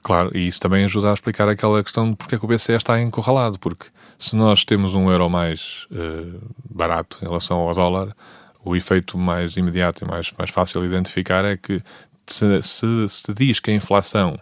Claro, 0.00 0.30
e 0.32 0.46
isso 0.46 0.60
também 0.60 0.84
ajuda 0.84 1.10
a 1.10 1.14
explicar 1.14 1.48
aquela 1.48 1.82
questão 1.82 2.10
de 2.10 2.16
porque 2.16 2.36
é 2.36 2.38
que 2.38 2.44
o 2.44 2.48
BCE 2.48 2.74
está 2.74 3.02
encurralado, 3.02 3.58
porque 3.58 3.86
se 4.16 4.36
nós 4.36 4.64
temos 4.64 4.94
um 4.94 5.10
euro 5.10 5.28
mais 5.28 5.88
barato 6.70 7.18
em 7.20 7.26
relação 7.26 7.58
ao 7.58 7.74
dólar, 7.74 8.14
o 8.66 8.74
efeito 8.74 9.16
mais 9.16 9.56
imediato 9.56 10.04
e 10.04 10.08
mais, 10.08 10.32
mais 10.36 10.50
fácil 10.50 10.80
de 10.80 10.88
identificar 10.88 11.44
é 11.44 11.56
que 11.56 11.80
se, 12.26 12.60
se, 12.62 13.08
se 13.08 13.32
diz 13.32 13.60
que 13.60 13.70
a 13.70 13.74
inflação, 13.74 14.36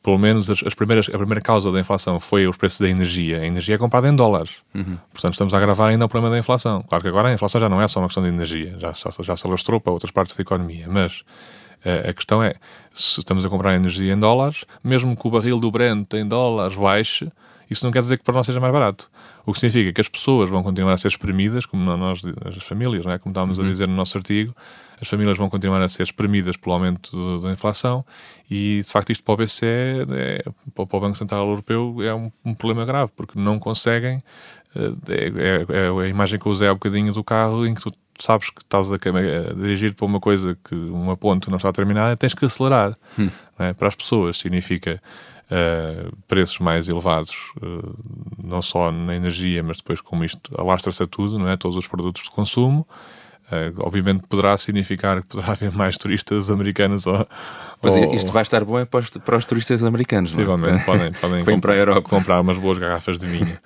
pelo 0.00 0.16
menos 0.16 0.48
as, 0.48 0.62
as, 0.62 0.74
primeiras, 0.74 1.08
a 1.08 1.18
primeira 1.18 1.40
causa 1.40 1.72
da 1.72 1.80
inflação 1.80 2.20
foi 2.20 2.46
os 2.46 2.56
preços 2.56 2.80
da 2.80 2.88
energia, 2.88 3.40
a 3.40 3.44
energia 3.44 3.74
é 3.74 3.78
comprada 3.78 4.08
em 4.08 4.14
dólares. 4.14 4.52
Uhum. 4.72 4.96
Portanto, 5.12 5.32
estamos 5.32 5.52
a 5.52 5.56
agravar 5.56 5.90
ainda 5.90 6.04
o 6.04 6.08
problema 6.08 6.32
da 6.32 6.38
inflação. 6.38 6.84
Claro 6.88 7.02
que 7.02 7.08
agora 7.08 7.28
a 7.28 7.32
inflação 7.32 7.60
já 7.60 7.68
não 7.68 7.82
é 7.82 7.88
só 7.88 7.98
uma 7.98 8.06
questão 8.06 8.22
de 8.22 8.28
energia, 8.28 8.76
já, 8.78 8.92
já, 8.92 9.10
já 9.20 9.36
se 9.36 9.44
alastrou 9.44 9.80
para 9.80 9.92
outras 9.92 10.12
partes 10.12 10.36
da 10.36 10.42
economia, 10.42 10.86
mas 10.88 11.24
uh, 11.84 12.10
a 12.10 12.12
questão 12.12 12.40
é, 12.40 12.54
se 12.94 13.18
estamos 13.18 13.44
a 13.44 13.48
comprar 13.48 13.74
energia 13.74 14.12
em 14.12 14.18
dólares, 14.18 14.64
mesmo 14.84 15.16
que 15.16 15.26
o 15.26 15.30
barril 15.32 15.58
do 15.58 15.68
Brent 15.72 16.14
em 16.14 16.24
dólares 16.24 16.76
baixe, 16.76 17.28
isso 17.70 17.84
não 17.84 17.92
quer 17.92 18.00
dizer 18.00 18.18
que 18.18 18.24
para 18.24 18.34
nós 18.34 18.46
seja 18.46 18.60
mais 18.60 18.72
barato. 18.72 19.10
O 19.44 19.52
que 19.52 19.60
significa 19.60 19.92
que 19.92 20.00
as 20.00 20.08
pessoas 20.08 20.48
vão 20.48 20.62
continuar 20.62 20.92
a 20.92 20.96
ser 20.96 21.08
espremidas, 21.08 21.66
como 21.66 21.84
nós, 21.96 22.22
as 22.44 22.64
famílias, 22.64 23.04
não 23.04 23.12
é? 23.12 23.18
como 23.18 23.32
estávamos 23.32 23.58
uhum. 23.58 23.64
a 23.64 23.68
dizer 23.68 23.88
no 23.88 23.94
nosso 23.94 24.16
artigo, 24.16 24.54
as 25.00 25.08
famílias 25.08 25.36
vão 25.38 25.48
continuar 25.48 25.80
a 25.80 25.88
ser 25.88 26.02
espremidas 26.02 26.56
pelo 26.56 26.74
aumento 26.74 27.40
da 27.40 27.52
inflação 27.52 28.04
e, 28.50 28.82
de 28.84 28.90
facto, 28.90 29.10
isto 29.10 29.22
para 29.22 29.34
o 29.34 29.36
BCE, 29.36 29.66
é, 30.10 30.42
para 30.74 30.96
o 30.96 31.00
Banco 31.00 31.16
Central 31.16 31.48
Europeu, 31.48 31.96
é 32.02 32.14
um, 32.14 32.32
um 32.44 32.54
problema 32.54 32.84
grave, 32.84 33.12
porque 33.16 33.38
não 33.38 33.58
conseguem. 33.58 34.22
Eh, 34.74 34.92
é, 35.08 35.76
é, 35.76 35.86
é, 35.86 36.04
a 36.04 36.08
imagem 36.08 36.38
que 36.38 36.46
eu 36.46 36.52
usei 36.52 36.68
há 36.68 36.74
bocadinho 36.74 37.12
do 37.12 37.24
carro 37.24 37.66
em 37.66 37.74
que 37.74 37.80
tu 37.80 37.92
sabes 38.18 38.50
que 38.50 38.60
estás 38.60 38.90
a, 38.90 38.96
a 38.96 39.54
dirigir 39.54 39.94
para 39.94 40.04
uma 40.04 40.20
coisa 40.20 40.58
que 40.64 40.74
uma 40.74 41.16
ponte 41.16 41.48
não 41.48 41.56
está 41.56 41.72
terminada, 41.72 42.16
tens 42.16 42.34
que 42.34 42.44
acelerar. 42.44 42.96
Hum. 43.18 43.30
É? 43.58 43.72
Para 43.72 43.88
as 43.88 43.94
pessoas 43.94 44.38
significa 44.38 45.00
uh, 45.50 46.16
preços 46.26 46.58
mais 46.58 46.88
elevados, 46.88 47.32
uh, 47.62 47.94
não 48.42 48.62
só 48.62 48.90
na 48.92 49.14
energia, 49.14 49.62
mas 49.62 49.78
depois 49.78 50.00
como 50.00 50.24
isto 50.24 50.40
alastra-se 50.58 51.02
a 51.02 51.06
tudo, 51.06 51.38
não 51.38 51.48
é? 51.48 51.56
todos 51.56 51.76
os 51.76 51.86
produtos 51.86 52.22
de 52.22 52.30
consumo. 52.30 52.86
Uh, 53.50 53.72
obviamente 53.78 54.24
poderá 54.28 54.58
significar 54.58 55.22
que 55.22 55.28
poderá 55.28 55.52
haver 55.52 55.72
mais 55.72 55.96
turistas 55.96 56.50
americanos 56.50 57.06
ou, 57.06 57.26
Pois 57.80 57.96
ou... 57.96 58.14
isto 58.14 58.30
vai 58.30 58.42
estar 58.42 58.62
bom 58.62 58.78
é 58.78 58.84
para 58.84 59.00
os, 59.00 59.08
para 59.08 59.38
os 59.38 59.46
turistas 59.46 59.82
americanos, 59.82 60.32
Possivelmente, 60.32 60.84
podem, 60.84 61.12
podem 61.12 61.44
comprar, 61.46 62.02
comprar 62.02 62.40
umas 62.40 62.58
boas 62.58 62.76
garrafas 62.76 63.18
de 63.18 63.26
vinho. 63.26 63.58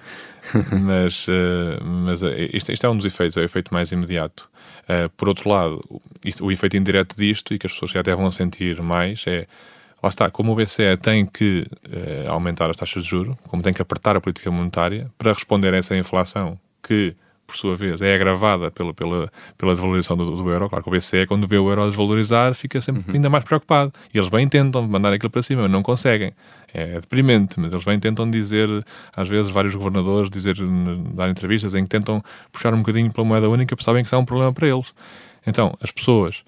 mas 0.83 1.27
uh, 1.27 1.83
mas 1.85 2.23
isto, 2.53 2.73
isto, 2.73 2.87
é 2.87 2.91
um 2.91 2.97
dos 2.97 3.07
efeitos, 3.07 3.37
é 3.37 3.41
o 3.41 3.45
efeito 3.45 3.75
mais 3.75 3.91
imediato. 3.91 4.49
Uh, 4.83 5.09
por 5.17 5.29
outro 5.29 5.49
lado, 5.49 5.83
isto, 6.25 6.45
o 6.45 6.53
efeito 6.53 6.77
indireto 6.77 7.17
disto, 7.17 7.53
e 7.55 7.59
que 7.59 7.67
as 7.67 7.73
pessoas 7.73 7.91
já 7.91 8.01
até 8.01 8.15
vão 8.15 8.31
sentir 8.31 8.81
mais, 8.83 9.25
é 9.27 9.47
lá 10.03 10.09
está, 10.09 10.31
como 10.31 10.53
o 10.53 10.57
BCE 10.57 10.97
tem 11.01 11.25
que 11.25 11.67
uh, 11.89 12.31
aumentar 12.31 12.69
as 12.69 12.77
taxas 12.77 13.05
de 13.05 13.09
juro, 13.09 13.39
como 13.49 13.63
tem 13.63 13.73
que 13.73 13.81
apertar 13.81 14.17
a 14.17 14.21
política 14.21 14.51
monetária 14.51 15.09
para 15.17 15.33
responder 15.33 15.73
a 15.73 15.77
essa 15.77 15.97
inflação 15.97 16.59
que, 16.83 17.15
por 17.47 17.55
sua 17.55 17.77
vez, 17.77 18.03
é 18.03 18.15
agravada 18.15 18.71
pela, 18.71 18.93
pela, 18.93 19.31
pela 19.57 19.75
desvalorização 19.75 20.17
do, 20.17 20.37
do 20.37 20.51
euro. 20.51 20.69
Claro 20.69 20.83
que 20.83 20.91
o 20.91 20.93
BCE, 20.93 21.27
quando 21.27 21.47
vê 21.47 21.57
o 21.57 21.71
euro 21.71 21.87
desvalorizar, 21.87 22.55
fica 22.55 22.81
sempre 22.81 23.05
uhum. 23.07 23.15
ainda 23.15 23.31
mais 23.31 23.45
preocupado. 23.45 23.93
E 24.13 24.19
eles 24.19 24.29
bem 24.29 24.49
tentam 24.49 24.83
mandar 24.89 25.13
aquilo 25.13 25.31
para 25.31 25.43
cima, 25.43 25.63
mas 25.63 25.71
não 25.71 25.83
conseguem. 25.83 26.33
É 26.75 27.01
deprimente, 27.01 27.61
mas 27.61 27.73
eles 27.73 27.85
bem 27.85 28.01
tentam 28.01 28.29
dizer, 28.29 28.69
às 29.15 29.29
vezes, 29.29 29.51
vários 29.53 29.75
governadores 29.75 30.31
dizer, 30.31 30.57
dar 31.15 31.29
entrevistas 31.29 31.75
em 31.75 31.85
que 31.85 31.91
tentam 31.91 32.25
puxar 32.51 32.75
um 32.75 32.79
bocadinho 32.79 33.13
pela 33.13 33.27
moeda 33.27 33.49
única, 33.49 33.77
porque 33.77 33.85
sabem 33.85 34.03
que 34.03 34.09
isso 34.09 34.15
é 34.15 34.19
um 34.19 34.25
problema 34.25 34.53
para 34.53 34.67
eles. 34.67 34.93
Então, 35.47 35.77
as 35.81 35.91
pessoas 35.93 36.43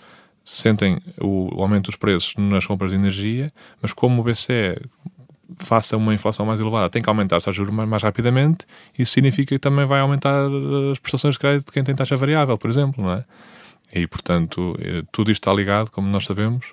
sentem 0.44 0.98
o, 1.20 1.48
aumento 1.60 1.86
dos 1.86 1.96
preços 1.96 2.34
nas 2.36 2.66
compras 2.66 2.90
de 2.90 2.96
energia, 2.96 3.52
mas 3.80 3.92
como 3.92 4.20
o 4.20 4.24
BCE 4.24 4.78
faça 5.58 5.96
uma 5.96 6.14
inflação 6.14 6.44
mais 6.44 6.60
elevada, 6.60 6.90
tem 6.90 7.02
que 7.02 7.08
aumentar 7.08 7.38
os 7.38 7.54
juros 7.54 7.72
mais, 7.72 7.88
mais 7.88 8.02
rapidamente, 8.02 8.66
isso 8.98 9.12
significa 9.12 9.54
que 9.54 9.58
também 9.58 9.86
vai 9.86 10.00
aumentar 10.00 10.46
as 10.92 10.98
prestações 10.98 11.34
de 11.34 11.38
crédito 11.38 11.66
de 11.66 11.72
quem 11.72 11.82
tem 11.82 11.94
taxa 11.94 12.16
variável, 12.16 12.58
por 12.58 12.68
exemplo, 12.68 13.02
não 13.02 13.12
é? 13.12 13.24
E, 13.94 14.06
portanto, 14.06 14.76
eh, 14.80 15.02
tudo 15.12 15.30
isto 15.30 15.42
está 15.42 15.54
ligado, 15.54 15.90
como 15.90 16.08
nós 16.08 16.24
sabemos, 16.24 16.72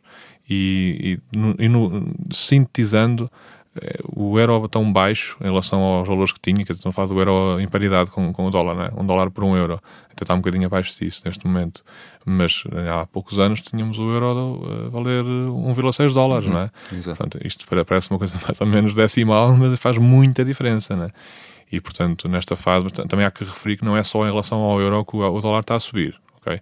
e, 0.50 1.20
e, 1.32 1.64
e 1.66 1.70
no, 1.70 2.12
sintetizando, 2.32 3.30
eh, 3.76 4.00
o 4.16 4.40
euro 4.40 4.68
tão 4.68 4.92
baixo 4.92 5.38
em 5.40 5.46
relação 5.46 5.80
aos 5.82 6.08
valores 6.08 6.34
que 6.34 6.40
tinha, 6.42 6.66
que 6.66 6.72
estão 6.72 6.90
a 6.90 6.94
falar 6.94 7.08
do 7.08 7.20
euro 7.20 7.60
em 7.60 7.68
paridade 7.68 8.10
com, 8.10 8.34
com 8.34 8.48
o 8.48 8.50
dólar, 8.50 8.76
né? 8.76 8.92
um 8.98 9.06
dólar 9.06 9.30
por 9.32 9.44
um 9.44 9.56
euro, 9.56 9.82
até 10.12 10.24
está 10.24 10.34
um 10.34 10.38
bocadinho 10.38 10.66
abaixo 10.66 10.98
disso 10.98 11.22
neste 11.26 11.46
momento, 11.46 11.84
mas 12.26 12.64
eh, 12.72 12.90
há 12.90 13.06
poucos 13.06 13.40
anos 13.40 13.62
tínhamos 13.62 13.98
o 13.98 14.10
euro 14.12 14.86
a 14.88 14.90
valer 14.90 15.24
1,6 15.24 16.14
dólares, 16.14 16.48
uhum. 16.48 16.54
não 16.54 16.60
é? 16.62 16.72
Exato. 16.94 17.18
Portanto, 17.18 17.46
isto 17.46 17.66
parece 17.86 18.10
uma 18.10 18.20
coisa 18.20 18.40
mais 18.44 18.62
ou 18.62 18.68
menos 18.68 18.96
decimal, 18.96 19.58
mas 19.58 19.80
faz 19.80 19.98
muita 19.98 20.46
diferença, 20.46 20.96
né? 20.96 21.12
E, 21.72 21.80
portanto, 21.80 22.28
nesta 22.28 22.56
fase, 22.56 22.90
também 22.90 23.26
há 23.26 23.32
que 23.32 23.46
referir 23.46 23.78
que 23.78 23.86
não 23.86 23.96
é 23.96 24.04
só 24.04 24.26
em 24.26 24.30
relação 24.30 24.60
ao 24.60 24.82
euro 24.82 25.06
que 25.06 25.16
o 25.16 25.40
dólar 25.40 25.62
está 25.62 25.76
a 25.76 25.80
subir, 25.80 26.20
ok? 26.42 26.60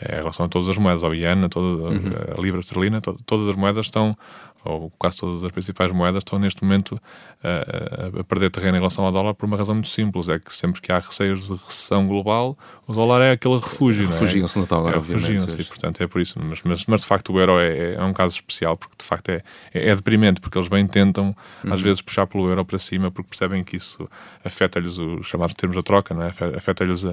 É 0.00 0.16
em 0.16 0.18
relação 0.18 0.46
a 0.46 0.48
todas 0.48 0.68
as 0.68 0.78
moedas, 0.78 1.02
ao 1.02 1.14
iene, 1.14 1.46
a, 1.46 1.48
toda, 1.48 1.88
uhum. 1.88 2.12
a 2.38 2.40
libra 2.40 2.60
esterlina, 2.60 3.00
to, 3.00 3.18
todas 3.26 3.48
as 3.48 3.56
moedas 3.56 3.86
estão 3.86 4.16
ou 4.64 4.92
quase 4.98 5.16
todas 5.16 5.42
as 5.42 5.50
principais 5.50 5.90
moedas, 5.90 6.18
estão 6.18 6.38
neste 6.38 6.62
momento 6.62 7.00
a, 7.42 8.20
a, 8.20 8.24
perder 8.24 8.50
terreno 8.50 8.76
em 8.76 8.80
relação 8.80 9.04
ao 9.04 9.10
dólar 9.10 9.34
por 9.34 9.46
uma 9.46 9.56
razão 9.56 9.74
muito 9.74 9.88
simples: 9.88 10.28
é 10.28 10.38
que 10.38 10.54
sempre 10.54 10.80
que 10.80 10.92
há 10.92 10.98
receios 10.98 11.46
de 11.48 11.54
recessão 11.54 12.06
global, 12.06 12.56
o 12.86 12.92
dólar 12.92 13.22
é 13.22 13.32
aquele 13.32 13.58
refúgio. 13.58 14.04
É? 14.04 14.06
Refugiam-se 14.06 14.58
no 14.58 14.66
dólar, 14.66 14.92
é. 14.92 14.94
Refugiam-se, 14.96 15.64
portanto 15.64 16.00
é 16.00 16.06
por 16.06 16.20
isso. 16.20 16.38
Mas, 16.40 16.60
mas, 16.62 16.86
mas, 16.86 17.00
de 17.00 17.06
facto 17.06 17.32
o 17.32 17.40
euro 17.40 17.58
é, 17.58 17.94
é, 17.94 18.02
um 18.04 18.12
caso 18.12 18.36
especial, 18.36 18.76
porque 18.76 18.94
de 18.98 19.04
facto 19.04 19.30
é, 19.30 19.42
é, 19.74 19.88
é 19.88 19.96
deprimente, 19.96 20.40
porque 20.40 20.56
eles 20.56 20.68
bem 20.68 20.86
tentam, 20.86 21.34
uhum. 21.64 21.72
às 21.72 21.80
vezes, 21.80 22.00
puxar 22.00 22.26
pelo 22.26 22.48
euro 22.48 22.64
para 22.64 22.78
cima, 22.78 23.10
porque 23.10 23.30
percebem 23.30 23.64
que 23.64 23.76
isso 23.76 24.08
afeta-lhes 24.44 24.98
os 24.98 25.26
chamados 25.26 25.54
termos 25.54 25.76
da 25.76 25.82
troca, 25.82 26.14
não 26.14 26.22
é? 26.22 26.28
afeta-lhes 26.56 27.04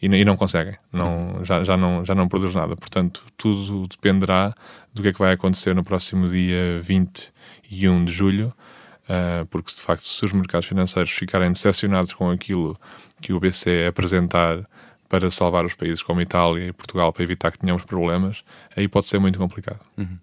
e, 0.00 0.06
e, 0.06 0.24
não 0.24 0.36
conseguem, 0.36 0.76
não, 0.92 1.34
uhum. 1.34 1.44
já, 1.44 1.62
já, 1.62 1.76
não, 1.76 2.04
já 2.04 2.14
não 2.14 2.28
produz 2.28 2.54
nada. 2.54 2.74
Portanto, 2.76 3.22
tudo 3.36 3.86
dependerá 3.88 4.54
do 4.94 5.02
que 5.02 5.08
é 5.08 5.12
que 5.12 5.18
vai 5.18 5.32
acontecer 5.32 5.74
no 5.74 5.82
próximo 5.82 6.28
dia 6.28 6.80
21 6.80 8.04
de 8.04 8.12
julho 8.12 8.54
uh, 9.04 9.46
porque 9.46 9.72
de 9.72 9.80
facto, 9.80 10.06
se 10.06 10.24
os 10.24 10.32
mercados 10.32 10.66
financeiros 10.66 11.10
ficarem 11.10 11.50
decepcionados 11.52 12.12
com 12.12 12.30
aquilo 12.30 12.78
que 13.20 13.32
o 13.32 13.40
BCE 13.40 13.86
apresentar 13.88 14.68
para 15.08 15.30
salvar 15.30 15.64
os 15.64 15.74
países 15.74 16.02
como 16.02 16.20
Itália 16.20 16.68
e 16.68 16.72
Portugal 16.72 17.12
para 17.12 17.22
evitar 17.22 17.52
que 17.52 17.58
tenhamos 17.58 17.84
problemas, 17.84 18.42
aí 18.76 18.88
pode 18.88 19.06
ser 19.06 19.18
muito 19.18 19.38
complicado. 19.38 19.80
Uhum. 19.96 20.18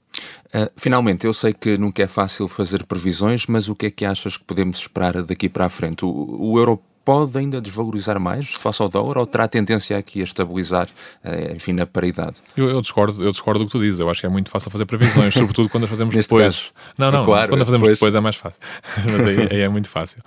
Uh, 0.53 0.69
finalmente, 0.75 1.25
eu 1.25 1.33
sei 1.33 1.53
que 1.53 1.77
nunca 1.77 2.03
é 2.03 2.07
fácil 2.07 2.47
fazer 2.47 2.83
previsões, 2.85 3.45
mas 3.45 3.69
o 3.69 3.75
que 3.75 3.85
é 3.85 3.91
que 3.91 4.05
achas 4.05 4.35
que 4.35 4.43
podemos 4.43 4.79
esperar 4.79 5.21
daqui 5.23 5.47
para 5.47 5.65
a 5.65 5.69
frente? 5.69 6.03
O, 6.03 6.09
o 6.09 6.59
euro 6.59 6.81
pode 7.03 7.37
ainda 7.37 7.59
desvalorizar 7.59 8.19
mais 8.19 8.49
face 8.49 8.81
ao 8.81 8.89
dólar 8.89 9.17
ou 9.17 9.25
terá 9.25 9.47
tendência 9.47 9.97
aqui 9.97 10.21
a 10.21 10.23
estabilizar, 10.23 10.87
eh, 11.23 11.53
enfim, 11.55 11.73
na 11.73 11.85
paridade? 11.85 12.41
Eu, 12.55 12.69
eu, 12.69 12.81
discordo, 12.81 13.23
eu 13.23 13.31
discordo 13.31 13.59
do 13.59 13.65
que 13.65 13.71
tu 13.71 13.79
dizes. 13.79 13.99
Eu 13.99 14.09
acho 14.09 14.21
que 14.21 14.25
é 14.25 14.29
muito 14.29 14.49
fácil 14.49 14.69
fazer 14.69 14.85
previsões, 14.85 15.33
sobretudo 15.35 15.69
quando 15.69 15.85
as 15.85 15.89
fazemos 15.89 16.15
depois. 16.15 16.43
Caso. 16.43 16.71
Não, 16.97 17.11
não, 17.11 17.25
claro, 17.25 17.49
quando 17.49 17.61
as 17.61 17.67
fazemos 17.67 17.87
depois. 17.87 17.99
depois 17.99 18.15
é 18.15 18.19
mais 18.19 18.35
fácil. 18.35 18.59
Mas 19.05 19.27
aí, 19.27 19.47
aí 19.51 19.59
é 19.61 19.69
muito 19.69 19.89
fácil. 19.89 20.21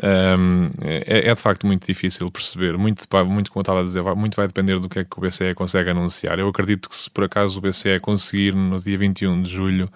Um, 0.00 0.70
é, 0.80 1.28
é, 1.28 1.34
de 1.34 1.40
facto 1.40 1.66
muito 1.66 1.84
difícil 1.84 2.30
perceber, 2.30 2.78
muito, 2.78 3.04
muito 3.26 3.50
como 3.50 3.60
eu 3.60 3.62
estava 3.62 3.80
a 3.80 3.82
dizer, 3.82 4.02
muito 4.14 4.36
vai 4.36 4.46
depender 4.46 4.78
do 4.78 4.88
que 4.88 5.00
é 5.00 5.04
que 5.04 5.18
o 5.18 5.20
BCE 5.20 5.54
consegue 5.54 5.90
anunciar. 5.90 6.38
Eu 6.38 6.48
acredito 6.48 6.88
que 6.88 6.96
se 6.96 7.10
por 7.10 7.24
acaso 7.24 7.58
o 7.58 7.62
BCE 7.62 7.98
conseguir 8.00 8.54
no 8.54 8.78
dia 8.78 8.96
21 8.96 9.42
de 9.42 9.50
julho 9.50 9.90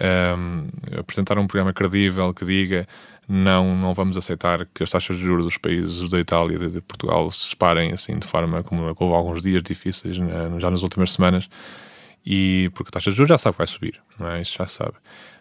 um, 0.00 0.66
apresentar 0.98 1.38
um 1.38 1.46
programa 1.46 1.72
credível 1.72 2.34
que 2.34 2.44
diga 2.44 2.88
não, 3.28 3.76
não 3.76 3.92
vamos 3.92 4.16
aceitar 4.16 4.66
que 4.66 4.82
as 4.82 4.90
taxas 4.90 5.16
de 5.16 5.22
juros 5.22 5.44
dos 5.44 5.58
países 5.58 6.08
da 6.08 6.18
Itália 6.18 6.56
e 6.56 6.70
de 6.70 6.80
Portugal 6.80 7.30
se 7.30 7.40
disparem 7.40 7.92
assim 7.92 8.18
de 8.18 8.26
forma 8.26 8.62
como 8.62 8.82
houve 8.86 9.14
alguns 9.14 9.42
dias 9.42 9.62
difíceis 9.62 10.18
né, 10.18 10.48
já 10.58 10.70
nas 10.70 10.82
últimas 10.82 11.12
semanas 11.12 11.48
e 12.24 12.70
porque 12.74 12.88
a 12.88 12.92
taxa 12.92 13.10
de 13.10 13.16
juros 13.16 13.28
já 13.28 13.38
sabe 13.38 13.54
que 13.54 13.58
vai 13.58 13.66
subir, 13.66 14.00
é? 14.20 14.40
Isso 14.40 14.54
já 14.58 14.66
sabe. 14.66 14.94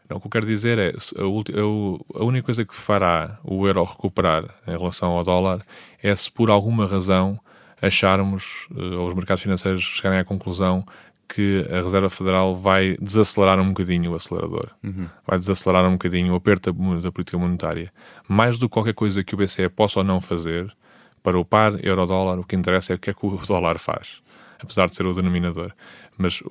Não, 0.07 0.17
o 0.17 0.19
que 0.19 0.27
eu 0.27 0.31
quero 0.31 0.45
dizer 0.45 0.77
é 0.77 0.89
a, 0.89 2.19
a 2.19 2.23
única 2.23 2.45
coisa 2.45 2.63
que 2.63 2.75
fará 2.75 3.39
o 3.43 3.65
euro 3.67 3.83
recuperar 3.83 4.45
em 4.67 4.77
relação 4.77 5.11
ao 5.11 5.23
dólar 5.23 5.65
é 6.01 6.15
se 6.15 6.31
por 6.31 6.51
alguma 6.51 6.85
razão 6.85 7.39
acharmos, 7.81 8.67
eh, 8.75 8.95
ou 8.95 9.07
os 9.07 9.13
mercados 9.13 9.43
financeiros 9.43 9.81
chegarem 9.81 10.19
à 10.19 10.23
conclusão 10.23 10.85
que 11.27 11.65
a 11.69 11.81
Reserva 11.81 12.09
Federal 12.09 12.55
vai 12.55 12.95
desacelerar 13.01 13.59
um 13.59 13.69
bocadinho 13.69 14.11
o 14.11 14.15
acelerador. 14.15 14.69
Uhum. 14.83 15.07
Vai 15.25 15.37
desacelerar 15.37 15.87
um 15.87 15.93
bocadinho 15.93 16.33
o 16.33 16.35
aperto 16.35 16.71
da 16.71 17.11
política 17.11 17.37
monetária. 17.37 17.91
Mais 18.27 18.57
do 18.57 18.69
que 18.69 18.73
qualquer 18.73 18.93
coisa 18.93 19.23
que 19.23 19.33
o 19.33 19.37
BCE 19.37 19.69
possa 19.69 19.99
ou 19.99 20.03
não 20.03 20.21
fazer, 20.21 20.73
para 21.23 21.39
o 21.39 21.43
par 21.43 21.83
euro-dólar, 21.83 22.39
o 22.39 22.43
que 22.43 22.55
interessa 22.55 22.93
é 22.93 22.95
o 22.95 22.99
que 22.99 23.09
é 23.09 23.13
que 23.13 23.25
o 23.25 23.37
dólar 23.47 23.79
faz, 23.79 24.21
apesar 24.61 24.87
de 24.87 24.95
ser 24.95 25.05
o 25.05 25.13
denominador. 25.13 25.71
Mas 26.17 26.41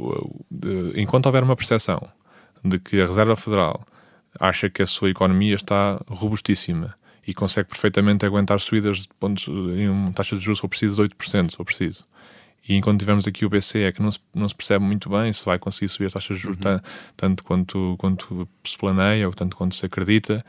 enquanto 0.97 1.27
houver 1.27 1.43
uma 1.43 1.57
percepção 1.57 2.07
de 2.65 2.79
que 2.79 3.01
a 3.01 3.07
Reserva 3.07 3.37
Federal 3.37 3.85
acha 4.41 4.69
que 4.69 4.83
a 4.83 4.87
sua 4.87 5.11
economia 5.11 5.55
está 5.55 6.01
robustíssima 6.09 6.95
e 7.27 7.33
consegue 7.33 7.69
perfeitamente 7.69 8.27
aguentar 8.27 8.61
subidas 8.61 9.03
de 9.03 9.09
pontos 9.19 9.47
em 9.47 9.89
uma 9.89 10.13
taxa 10.13 10.37
de 10.37 10.43
juros, 10.43 10.59
se 10.59 10.63
for 10.63 10.69
preciso, 10.69 11.09
de 11.09 11.15
8%, 11.15 11.51
se 11.51 11.57
for 11.57 11.65
preciso 11.65 12.05
e 12.67 12.75
enquanto 12.75 13.01
tivermos 13.01 13.27
aqui 13.27 13.45
o 13.45 13.51
BCE, 13.51 13.83
é 13.83 13.93
que 13.93 14.01
não 14.01 14.11
se, 14.11 14.19
não 14.35 14.49
se 14.49 14.55
percebe 14.55 14.85
muito 14.85 15.11
bem 15.11 15.33
se 15.33 15.45
vai 15.45 15.59
conseguir 15.59 15.89
subir 15.89 16.07
as 16.07 16.15
taxas 16.15 16.37
de 16.37 16.43
juros 16.43 16.59
uhum. 16.65 16.81
tanto 17.17 17.45
quanto, 17.45 17.95
quanto 17.99 18.49
se 18.65 18.79
planeia 18.79 19.27
ou 19.27 19.35
tanto 19.35 19.57
quanto 19.57 19.75
se 19.75 19.85
acredita, 19.85 20.45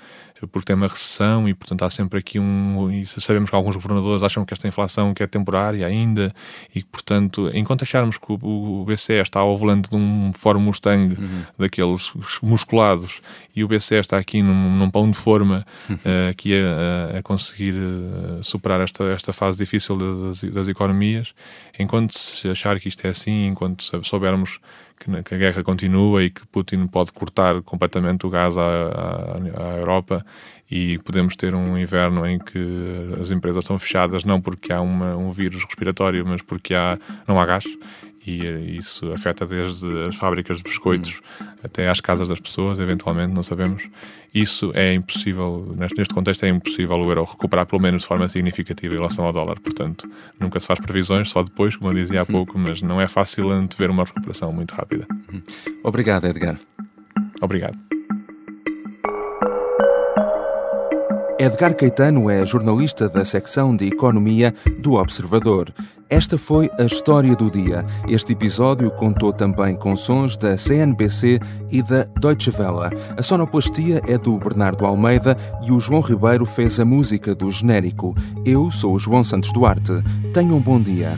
porque 0.51 0.65
tem 0.65 0.75
uma 0.75 0.87
recessão 0.87 1.47
e, 1.47 1.53
portanto, 1.53 1.83
há 1.83 1.89
sempre 1.89 2.19
aqui 2.19 2.39
um. 2.39 2.91
E 2.91 3.05
sabemos 3.05 3.49
que 3.49 3.55
alguns 3.55 3.75
governadores 3.75 4.21
acham 4.21 4.43
que 4.43 4.53
esta 4.53 4.67
inflação 4.67 5.13
que 5.13 5.23
é 5.23 5.27
temporária 5.27 5.87
ainda 5.87 6.33
e, 6.73 6.83
portanto, 6.83 7.49
enquanto 7.53 7.83
acharmos 7.83 8.17
que 8.17 8.31
o, 8.31 8.81
o 8.81 8.85
BCE 8.85 9.13
está 9.13 9.39
ao 9.39 9.57
volante 9.57 9.89
de 9.89 9.95
um 9.95 10.31
Ford 10.33 10.59
Mustang 10.59 11.15
uhum. 11.15 11.43
daqueles 11.57 12.11
musculados 12.41 13.21
e 13.55 13.63
o 13.63 13.67
BCE 13.67 13.95
está 13.95 14.17
aqui 14.17 14.41
num, 14.41 14.75
num 14.75 14.89
pão 14.89 15.09
de 15.09 15.17
forma 15.17 15.65
uh, 15.89 16.29
aqui 16.29 16.53
a, 16.53 17.19
a 17.19 17.23
conseguir 17.23 17.73
uh, 17.73 18.43
superar 18.43 18.81
esta, 18.81 19.05
esta 19.05 19.31
fase 19.31 19.57
difícil 19.57 19.97
das, 19.97 20.41
das 20.43 20.67
economias, 20.67 21.33
enquanto 21.79 22.17
se 22.17 22.49
achar 22.49 22.79
que 22.79 22.89
isto 22.89 23.05
é 23.07 23.09
assim, 23.09 23.47
enquanto 23.47 23.83
soubermos 24.03 24.59
que, 24.99 25.23
que, 25.23 25.35
a 25.35 25.37
guerra 25.37 25.63
continua 25.63 26.23
e 26.23 26.29
que 26.29 26.45
Putin 26.47 26.87
pode 26.87 27.11
cortar 27.11 27.61
completamente 27.61 28.25
o 28.25 28.29
gás 28.29 28.57
à, 28.57 28.61
à, 28.61 29.37
à, 29.37 29.77
Europa 29.77 30.24
e 30.69 30.97
podemos 30.99 31.35
ter 31.35 31.53
um 31.53 31.77
inverno 31.77 32.25
em 32.25 32.39
que 32.39 32.59
as 33.21 33.31
empresas 33.31 33.63
estão 33.63 33.77
fechadas 33.77 34.23
não 34.23 34.41
porque 34.41 34.73
há 34.73 34.81
uma, 34.81 35.15
um 35.15 35.31
vírus 35.31 35.63
respiratório, 35.63 36.25
mas 36.25 36.41
porque 36.41 36.73
há, 36.73 36.97
não 37.27 37.39
há 37.39 37.45
gás 37.45 37.65
e 38.27 38.77
isso 38.77 39.11
afeta 39.13 39.45
desde 39.45 39.87
as 40.07 40.15
fábricas 40.15 40.57
de 40.57 40.63
biscoitos 40.63 41.21
até 41.63 41.87
às 41.87 42.01
casas 42.01 42.27
das 42.27 42.39
pessoas, 42.39 42.79
eventualmente, 42.79 43.33
não 43.33 43.43
sabemos. 43.43 43.87
Isso 44.33 44.71
é 44.73 44.93
impossível, 44.93 45.75
neste 45.77 46.13
contexto 46.13 46.43
é 46.43 46.49
impossível 46.49 46.97
o 46.97 47.09
euro 47.09 47.23
recuperar 47.23 47.65
pelo 47.65 47.81
menos 47.81 48.01
de 48.01 48.07
forma 48.07 48.27
significativa 48.27 48.93
em 48.93 48.97
relação 48.97 49.25
ao 49.25 49.31
dólar, 49.31 49.59
portanto, 49.59 50.09
nunca 50.39 50.59
se 50.59 50.67
faz 50.67 50.79
previsões, 50.79 51.29
só 51.29 51.43
depois, 51.43 51.75
como 51.75 51.91
eu 51.91 51.93
dizia 51.93 52.21
há 52.21 52.23
uhum. 52.23 52.27
pouco, 52.27 52.57
mas 52.57 52.81
não 52.81 52.99
é 52.99 53.07
fácil 53.07 53.49
antever 53.51 53.91
uma 53.91 54.03
recuperação 54.03 54.51
muito 54.51 54.73
rápida. 54.73 55.07
Uhum. 55.31 55.41
Obrigado, 55.83 56.25
Edgar. 56.25 56.59
Obrigado. 57.41 57.77
Edgar 61.45 61.75
Caetano 61.75 62.27
é 62.27 62.43
jornalista 62.43 63.07
da 63.07 63.23
secção 63.23 63.75
de 63.75 63.85
Economia 63.85 64.51
do 64.79 64.93
Observador. 64.93 65.71
Esta 66.09 66.39
foi 66.39 66.71
a 66.79 66.85
história 66.85 67.35
do 67.35 67.51
dia. 67.51 67.85
Este 68.07 68.33
episódio 68.33 68.89
contou 68.89 69.31
também 69.31 69.75
com 69.75 69.95
sons 69.95 70.35
da 70.37 70.57
CNBC 70.57 71.39
e 71.69 71.83
da 71.83 72.05
Deutsche 72.19 72.49
Welle. 72.49 72.99
A 73.15 73.21
sonoplastia 73.21 74.01
é 74.07 74.17
do 74.17 74.39
Bernardo 74.39 74.87
Almeida 74.87 75.37
e 75.61 75.71
o 75.71 75.79
João 75.79 76.01
Ribeiro 76.01 76.47
fez 76.47 76.79
a 76.79 76.85
música 76.85 77.35
do 77.35 77.51
genérico. 77.51 78.15
Eu 78.43 78.71
sou 78.71 78.95
o 78.95 78.99
João 78.99 79.23
Santos 79.23 79.53
Duarte. 79.53 80.01
Tenham 80.33 80.57
um 80.57 80.61
bom 80.61 80.81
dia. 80.81 81.15